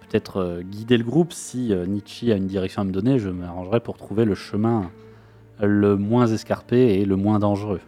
[0.00, 1.32] peut-être euh, guider le groupe.
[1.32, 4.90] Si euh, Nietzsche a une direction à me donner, je m'arrangerai pour trouver le chemin
[5.60, 7.80] le moins escarpé et le moins dangereux.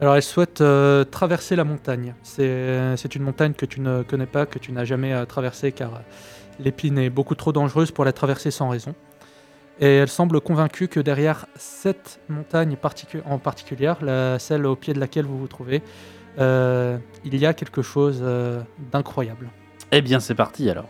[0.00, 0.62] Alors elle souhaite
[1.10, 2.14] traverser la montagne.
[2.22, 6.02] C'est une montagne que tu ne connais pas, que tu n'as jamais traversée car
[6.58, 8.94] l'épine est beaucoup trop dangereuse pour la traverser sans raison.
[9.80, 14.92] Et elle semble convaincue que derrière cette montagne particu- en particulier, la, celle au pied
[14.92, 15.82] de laquelle vous vous trouvez,
[16.38, 18.60] euh, il y a quelque chose euh,
[18.92, 19.48] d'incroyable.
[19.90, 20.86] Eh bien, c'est parti alors.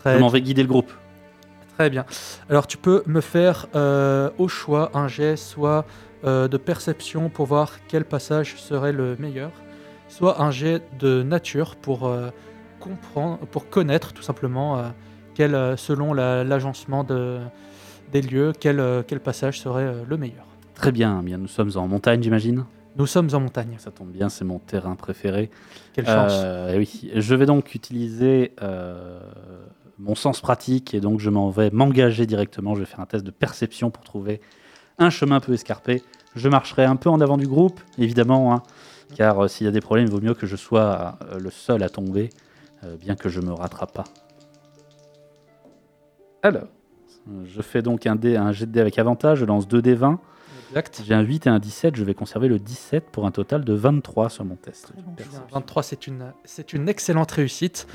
[0.00, 0.92] Très je m'en vais guider le groupe.
[1.78, 2.04] Très bien.
[2.50, 5.84] Alors tu peux me faire euh, au choix un jet, soit
[6.22, 9.50] de perception pour voir quel passage serait le meilleur,
[10.08, 12.12] soit un jet de nature pour
[12.78, 14.92] comprendre, pour connaître tout simplement
[15.34, 17.38] quel, selon la- l'agencement de,
[18.12, 20.44] des lieux, quel, euh, quel passage serait euh, le meilleur.
[20.74, 22.64] Très bien, eh bien, nous sommes en montagne, j'imagine?
[22.96, 23.76] Nous sommes en montagne.
[23.78, 25.50] Ça tombe bien, c'est mon terrain préféré.
[25.92, 26.32] Quelle chance.
[26.34, 29.20] Euh, oui, je vais donc utiliser euh,
[29.98, 32.74] mon sens pratique et donc je m'en vais m'engager directement.
[32.74, 34.40] Je vais faire un test de perception pour trouver
[34.98, 36.02] un chemin peu escarpé.
[36.34, 38.62] Je marcherai un peu en avant du groupe, évidemment, hein,
[39.16, 41.50] car euh, s'il y a des problèmes, il vaut mieux que je sois euh, le
[41.50, 42.30] seul à tomber,
[42.84, 44.04] euh, bien que je me rattrape pas.
[46.42, 46.68] Alors,
[47.44, 49.94] je fais donc un, dé, un jet de dé avec avantage, je lance 2 dés
[49.94, 50.20] 20.
[50.70, 51.02] Exact.
[51.04, 53.72] J'ai un 8 et un 17, je vais conserver le 17 pour un total de
[53.72, 54.92] 23 sur mon test.
[54.96, 55.42] de perception.
[55.52, 57.86] 23, c'est une, c'est une excellente réussite.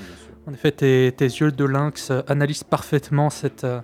[0.45, 3.79] En effet, tes, tes yeux de lynx euh, analysent parfaitement cette, euh,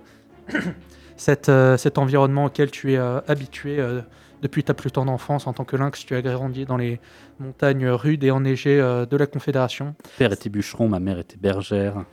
[1.16, 4.02] cette, euh, cet environnement auquel tu es euh, habitué euh,
[4.42, 5.46] depuis ta plus tendre enfance.
[5.46, 7.00] En tant que lynx, tu as grandi dans les
[7.40, 9.86] montagnes rudes et enneigées euh, de la Confédération.
[9.86, 12.04] Mon père était bûcheron, ma mère était bergère.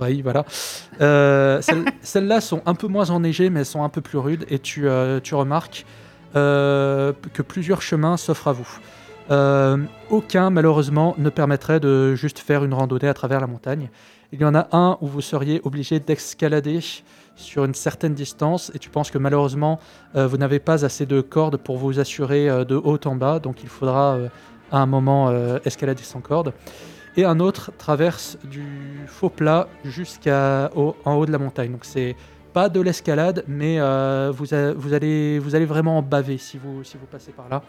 [0.00, 0.44] Oui, voilà.
[1.00, 4.46] Euh, celles- Celles-là sont un peu moins enneigées, mais elles sont un peu plus rudes.
[4.48, 5.84] Et tu, euh, remarques
[6.34, 8.78] euh, que plusieurs chemins s'offrent à vous.
[10.10, 13.90] Aucun, malheureusement, ne permettrait de juste faire une randonnée à travers la montagne.
[14.32, 16.80] Il y en a un où vous seriez obligé d'escalader
[17.36, 19.78] sur une certaine distance et tu penses que malheureusement
[20.14, 23.68] vous n'avez pas assez de cordes pour vous assurer de haut en bas, donc il
[23.70, 24.18] faudra
[24.70, 25.30] à un moment
[25.64, 26.52] escalader sans corde.
[27.16, 28.64] Et un autre traverse du
[29.06, 31.72] faux plat jusqu'à en haut de la montagne.
[31.72, 32.16] Donc c'est
[32.52, 34.46] pas de l'escalade, mais euh, vous,
[34.76, 37.62] vous, allez, vous allez vraiment en baver si vous, si vous passez par là.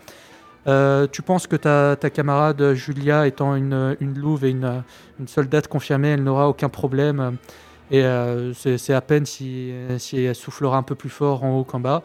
[0.65, 4.83] Euh, tu penses que ta, ta camarade Julia, étant une, une louve et une,
[5.19, 7.37] une soldate confirmée, elle n'aura aucun problème.
[7.91, 11.57] Et euh, c'est c'est à peine si, si elle soufflera un peu plus fort en
[11.57, 12.01] haut qu'en bas.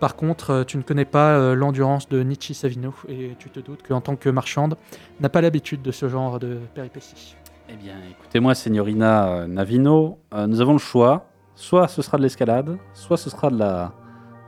[0.00, 3.60] Par contre, euh, tu ne connais pas euh, l'endurance de Nietzsche Savino et tu te
[3.60, 4.76] doutes qu'en tant que marchande,
[5.20, 7.36] n'a pas l'habitude de ce genre de péripéties.
[7.68, 11.26] Eh bien, écoutez-moi, Signorina euh, Navino, euh, nous avons le choix.
[11.54, 13.92] Soit ce sera de l'escalade, soit ce sera de la,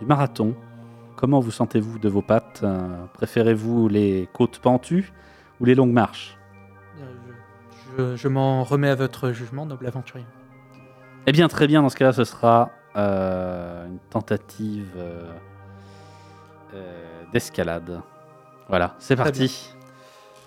[0.01, 0.55] du marathon.
[1.17, 5.13] Comment vous sentez-vous de vos pattes Euh, Préférez-vous les côtes pentues
[5.61, 6.39] ou les longues marches?
[7.99, 10.25] Je, je m'en remets à votre jugement, noble aventurier.
[11.27, 15.33] Eh bien, très bien, dans ce cas-là, ce sera une tentative euh,
[16.75, 18.01] euh, d'escalade.
[18.69, 19.71] Voilà, c'est parti.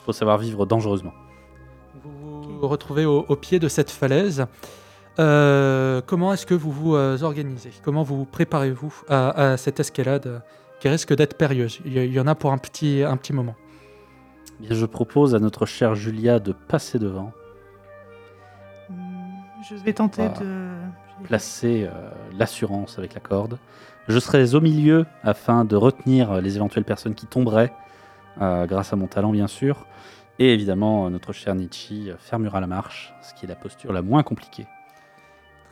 [0.06, 1.14] faut savoir vivre dangereusement.
[2.04, 4.46] Vous vous retrouvez au, au pied de cette falaise.
[5.18, 7.72] Euh, comment est-ce que vous vous euh, organisez?
[7.84, 10.42] Comment vous préparez-vous à, à cette escalade
[10.80, 11.80] qui risque d'être périlleuse?
[11.86, 13.56] Il y, il y en a pour un petit, un petit moment.
[14.62, 17.32] Eh Bien, je propose à notre chère Julia de passer devant,
[19.70, 20.40] Je vais tenter Ah.
[20.40, 20.75] de.
[21.24, 23.58] Placer euh, l'assurance avec la corde.
[24.08, 27.74] Je serai au milieu afin de retenir les éventuelles personnes qui tomberaient,
[28.42, 29.88] euh, grâce à mon talent bien sûr.
[30.38, 34.22] Et évidemment, notre cher Nietzsche fermera la marche, ce qui est la posture la moins
[34.22, 34.68] compliquée.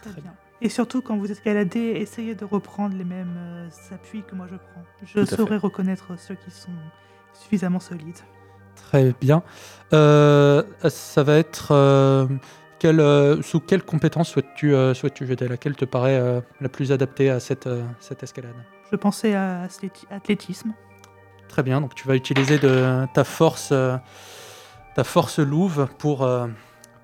[0.01, 0.33] Très bien.
[0.61, 4.55] Et surtout, quand vous escaladez, essayez de reprendre les mêmes euh, appuis que moi je
[4.55, 4.83] prends.
[5.03, 6.71] Je saurai reconnaître ceux qui sont
[7.33, 8.19] suffisamment solides.
[8.75, 9.43] Très bien.
[9.91, 11.71] Euh, ça va être.
[11.71, 12.27] euh,
[12.83, 16.91] quelle, euh, sous quelle compétence souhaites-tu euh, souhaites-tu jeter Laquelle te paraît euh, la plus
[16.91, 18.55] adaptée à cette, euh, cette escalade?
[18.91, 20.73] Je pensais à athléti- athlétisme.
[21.47, 23.71] Très bien, donc tu vas utiliser de ta force,
[24.95, 26.27] ta force louve pour,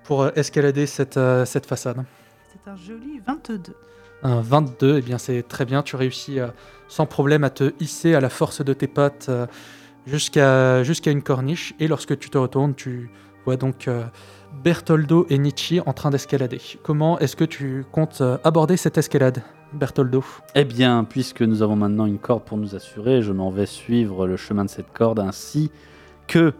[0.04, 2.04] pour escalader cette, cette façade.
[2.52, 3.74] C'est un joli 22.
[4.22, 6.40] Un 22, eh bien c'est très bien, tu réussis
[6.88, 9.30] sans problème à te hisser à la force de tes pattes
[10.04, 13.08] jusqu'à jusqu'à une corniche, et lorsque tu te retournes, tu
[13.44, 13.88] vois donc
[14.52, 16.60] Bertoldo et Nietzsche en train d'escalader.
[16.82, 19.42] Comment est-ce que tu comptes euh, aborder cette escalade,
[19.72, 20.22] Bertoldo?
[20.54, 24.26] Eh bien, puisque nous avons maintenant une corde pour nous assurer, je m'en vais suivre
[24.26, 25.70] le chemin de cette corde ainsi
[26.26, 26.52] que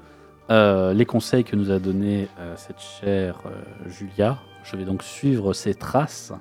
[0.50, 3.42] euh, les conseils que nous a donnés euh, cette chère
[3.86, 4.38] Julia.
[4.64, 6.32] Je vais donc suivre ses traces,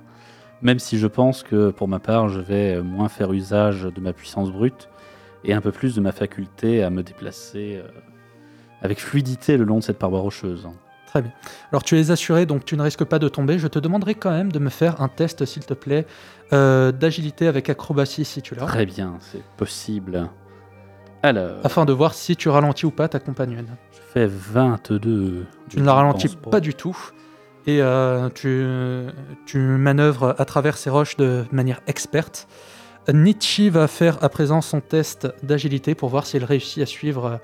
[0.62, 4.14] même si je pense que pour ma part, je vais moins faire usage de ma
[4.14, 4.88] puissance brute
[5.44, 7.82] et un peu plus de ma faculté à me déplacer
[8.82, 10.68] avec fluidité le long de cette paroi rocheuse.
[11.10, 11.32] Très bien.
[11.72, 13.58] Alors tu es assuré, donc tu ne risques pas de tomber.
[13.58, 16.06] Je te demanderai quand même de me faire un test, s'il te plaît,
[16.54, 18.66] euh, d'agilité avec acrobatie, si tu l'as.
[18.66, 20.30] Très bien, c'est possible.
[21.24, 23.76] Alors, Afin de voir si tu ralentis ou pas ta compagnonne.
[23.92, 25.48] je fais 22.
[25.68, 26.60] Tu ne la ralentis pas.
[26.60, 26.98] du tout.
[27.66, 28.66] Et euh, tu,
[29.46, 32.48] tu manœuvres à travers ces roches de manière experte.
[33.12, 37.38] Nietzsche va faire à présent son test d'agilité pour voir s'il réussit à suivre euh,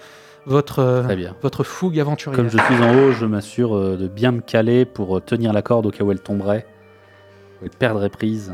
[0.46, 1.04] votre, euh,
[1.42, 2.36] votre fougue aventurière.
[2.36, 5.54] Comme je suis en haut, je m'assure euh, de bien me caler pour euh, tenir
[5.54, 6.66] la corde au cas où elle tomberait.
[7.62, 8.54] Ou elle perdrait prise.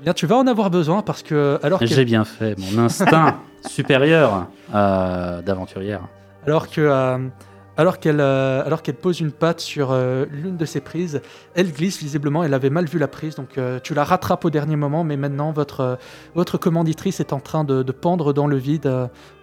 [0.00, 2.56] Eh Bien, tu vas en avoir besoin parce que alors J'ai bien fait.
[2.58, 6.02] Mon instinct supérieur euh, d'aventurière.
[6.46, 7.18] alors que euh,
[7.76, 11.22] alors qu'elle euh, alors qu'elle pose une patte sur euh, l'une de ses prises,
[11.54, 12.44] elle glisse visiblement.
[12.44, 15.04] Elle avait mal vu la prise, donc euh, tu la rattrapes au dernier moment.
[15.04, 15.98] Mais maintenant, votre
[16.34, 18.90] votre commanditrice est en train de, pendre dans le vide,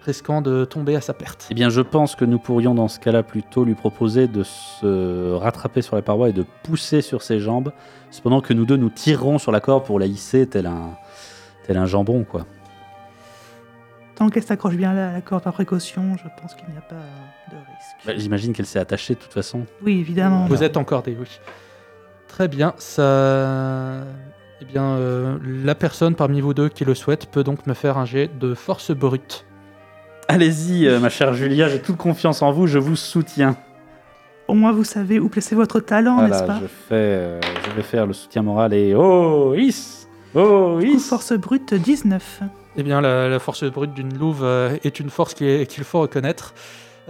[0.04, 1.48] risquant de tomber à sa perte.
[1.50, 5.32] Eh bien, je pense que nous pourrions dans ce cas-là plutôt lui proposer de se
[5.34, 7.72] rattraper sur les parois et de pousser sur ses jambes,
[8.10, 10.96] cependant que nous deux nous tirerons sur la corde pour la hisser tel un,
[11.66, 12.46] tel un jambon, quoi.
[14.20, 16.94] Tant qu'elle s'accroche bien à la corde par précaution, je pense qu'il n'y a pas
[17.50, 18.06] de risque.
[18.06, 19.64] Bah, J'imagine qu'elle s'est attachée de toute façon.
[19.82, 20.44] Oui, évidemment.
[20.44, 21.40] Vous êtes encore des oui.
[22.28, 24.02] Très bien, ça.
[24.60, 27.96] Eh bien, euh, la personne parmi vous deux qui le souhaite peut donc me faire
[27.96, 29.46] un jet de force brute.
[30.28, 33.56] Allez-y, euh, ma chère Julia, j'ai toute confiance en vous, je vous soutiens.
[34.48, 37.70] Au moins, vous savez où placer votre talent, Voilà, n'est-ce pas je, fais, euh, je
[37.74, 42.42] vais faire le soutien moral et oh, is Oh, coup, is force brute 19.
[42.76, 46.54] Eh bien, la, la force brute d'une louve euh, est une force qu'il faut reconnaître.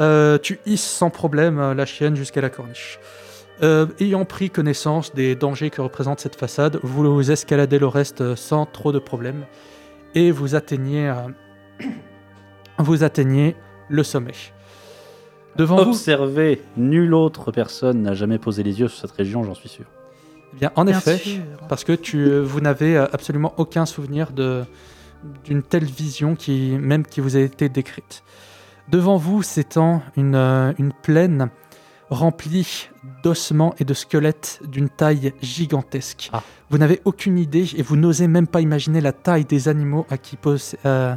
[0.01, 2.99] Euh, tu hisses sans problème euh, la chienne jusqu'à la corniche.
[3.63, 8.65] Euh, ayant pris connaissance des dangers que représente cette façade, vous escaladez le reste sans
[8.65, 9.45] trop de problèmes
[10.15, 11.15] et vous atteignez, euh,
[12.79, 13.55] vous atteignez
[13.91, 14.33] le sommet.
[15.57, 19.55] Devant vous, Observez, nulle autre personne n'a jamais posé les yeux sur cette région, j'en
[19.55, 19.85] suis sûr.
[20.55, 21.43] Eh bien, en Bien effet, sûr.
[21.69, 24.63] parce que tu, vous n'avez absolument aucun souvenir de
[25.45, 28.23] d'une telle vision qui même qui vous a été décrite.
[28.89, 31.51] Devant vous s'étend une, euh, une plaine
[32.09, 32.89] remplie
[33.23, 36.31] d'ossements et de squelettes d'une taille gigantesque.
[36.33, 36.43] Ah.
[36.69, 40.19] Vous n'avez aucune idée et vous n'osez même pas imaginer la taille des animaux à
[40.19, 40.37] qui
[40.87, 41.15] euh,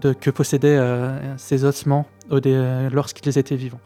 [0.00, 3.80] de- que possédaient euh, ces ossements lorsqu'ils étaient vivants.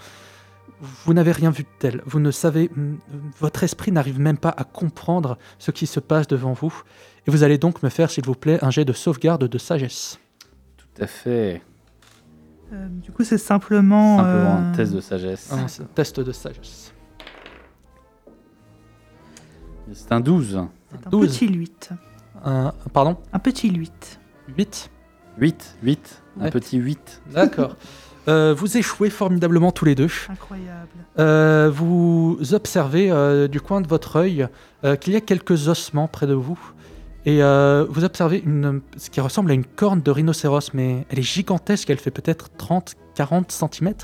[0.81, 2.03] Vous n'avez rien vu de tel.
[2.07, 2.71] Vous ne savez,
[3.41, 6.83] votre esprit n'arrive même pas à comprendre ce qui se passe devant vous.
[7.27, 10.19] Et vous allez donc me faire, s'il vous plaît, un jet de sauvegarde de sagesse.
[10.77, 11.63] Tout à fait.
[12.73, 14.19] Euh, du coup, c'est simplement.
[14.19, 15.53] Simplement euh, un test de sagesse.
[15.53, 16.93] Un test de sagesse.
[19.93, 20.61] C'est un 12.
[20.91, 21.29] C'est un 12.
[21.29, 21.91] petit 8.
[22.45, 23.17] Un, pardon?
[23.33, 24.21] Un petit 8.
[24.57, 24.91] 8
[25.39, 26.51] 8, 8, un Ouais.
[26.51, 27.23] petit 8.
[27.33, 27.77] D'accord.
[28.29, 30.11] Euh, vous échouez formidablement tous les deux.
[30.29, 30.89] Incroyable.
[31.21, 34.49] Euh, vous observez euh, du coin de votre œil
[34.83, 36.59] euh, qu'il y a quelques ossements près de vous.
[37.27, 41.19] Et euh, vous observez une, ce qui ressemble à une corne de rhinocéros, mais elle
[41.19, 43.95] est gigantesque, elle fait peut-être 30-40 cm.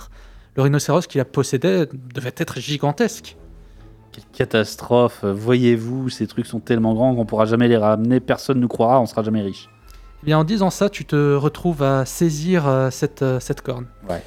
[0.56, 3.36] Le rhinocéros qui la possédait devait être gigantesque.
[4.10, 5.24] Quelle catastrophe.
[5.24, 9.00] Voyez-vous, ces trucs sont tellement grands qu'on pourra jamais les ramener, personne ne nous croira,
[9.00, 9.70] on sera jamais riche.
[10.24, 13.86] Eh bien, en disant ça, tu te retrouves à saisir euh, cette, euh, cette corne.
[14.10, 14.22] Ouais.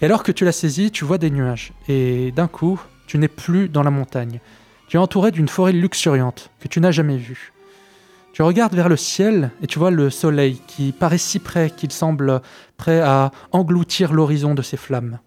[0.00, 1.72] Et alors que tu la saisis, tu vois des nuages.
[1.88, 4.40] Et d'un coup, tu n'es plus dans la montagne.
[4.86, 7.52] Tu es entouré d'une forêt luxuriante que tu n'as jamais vue.
[8.36, 11.90] Tu regardes vers le ciel et tu vois le soleil qui paraît si près qu'il
[11.90, 12.42] semble
[12.76, 15.20] prêt à engloutir l'horizon de ses flammes.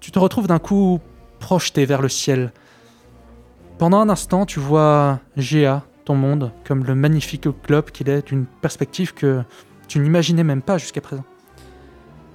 [0.00, 1.00] Tu te retrouves d'un coup
[1.38, 2.52] projeté vers le ciel.
[3.78, 8.44] Pendant un instant, tu vois Géa, ton monde, comme le magnifique globe qu'il est, d'une
[8.44, 9.42] perspective que
[9.88, 11.24] tu n'imaginais même pas jusqu'à présent.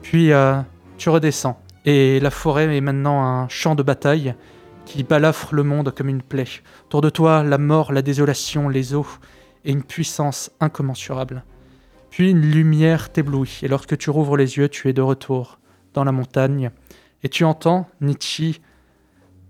[0.01, 0.59] Puis euh,
[0.97, 4.33] tu redescends, et la forêt est maintenant un champ de bataille
[4.85, 6.47] qui balafre le monde comme une plaie.
[6.85, 9.05] Autour de toi, la mort, la désolation, les eaux,
[9.65, 11.43] et une puissance incommensurable.
[12.09, 15.59] Puis une lumière t'éblouit, et lorsque tu rouvres les yeux, tu es de retour
[15.93, 16.71] dans la montagne,
[17.23, 18.61] et tu entends Nietzsche,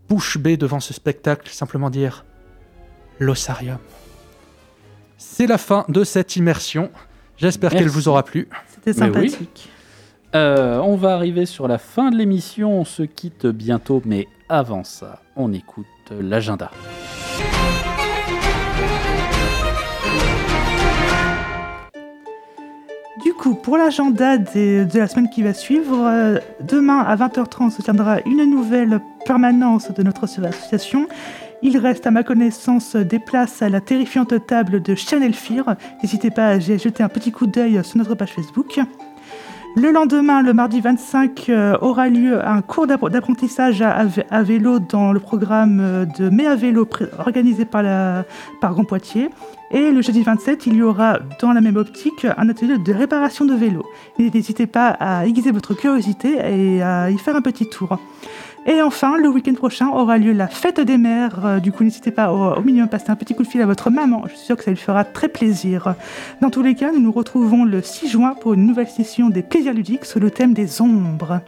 [0.07, 2.25] bouche bée devant ce spectacle, simplement dire
[3.19, 3.77] L'Ossarium.
[5.17, 6.89] C'est la fin de cette immersion.
[7.37, 8.47] J'espère qu'elle vous aura plu.
[8.67, 9.29] C'était Mais oui.
[9.29, 9.69] sympathique.
[10.35, 12.79] Euh, on va arriver sur la fin de l'émission.
[12.79, 16.71] On se quitte bientôt, mais avant ça, on écoute l'agenda.
[23.23, 27.81] Du coup, pour l'agenda de la semaine qui va suivre, euh, demain à 20h30 se
[27.81, 31.07] tiendra une nouvelle permanence de notre association.
[31.61, 35.75] Il reste, à ma connaissance, des places à la terrifiante table de Chanel Fear.
[36.01, 38.79] N'hésitez pas à jeter un petit coup d'œil sur notre page Facebook.
[39.75, 44.25] Le lendemain, le mardi 25, euh, aura lieu un cours d'app- d'apprentissage à, à vé-
[44.31, 46.87] à vélo dans le programme euh, de Mais à vélo
[47.19, 47.83] organisé par,
[48.61, 49.29] par Grand Poitiers.
[49.71, 53.45] Et le jeudi 27, il y aura dans la même optique un atelier de réparation
[53.45, 53.85] de vélo.
[54.17, 57.99] Et N'hésitez pas à aiguiser votre curiosité et à y faire un petit tour.
[58.65, 61.45] Et enfin, le week-end prochain aura lieu la fête des mères.
[61.45, 63.61] Euh, Du coup, n'hésitez pas au, au minimum à passer un petit coup de fil
[63.61, 64.23] à votre maman.
[64.25, 65.95] Je suis sûre que ça lui fera très plaisir.
[66.41, 69.43] Dans tous les cas, nous nous retrouvons le 6 juin pour une nouvelle session des
[69.43, 71.41] plaisirs ludiques sur le thème des ombres.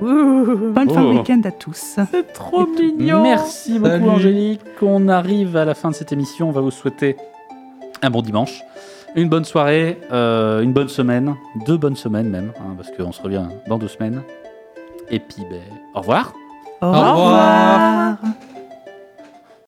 [0.00, 1.12] Bonne fin de Oh.
[1.18, 1.98] week-end à tous.
[2.10, 3.22] C'est trop mignon.
[3.22, 4.08] Merci beaucoup Salut.
[4.10, 4.60] Angélique.
[4.82, 6.48] On arrive à la fin de cette émission.
[6.48, 7.16] On va vous souhaiter
[8.02, 8.62] un bon dimanche,
[9.16, 11.34] une bonne soirée, euh, une bonne semaine,
[11.66, 14.22] deux bonnes semaines même, hein, parce qu'on se revient dans deux semaines.
[15.10, 15.60] Et puis, ben,
[15.94, 16.32] au revoir.
[16.82, 17.16] Au revoir.
[17.16, 18.16] revoir.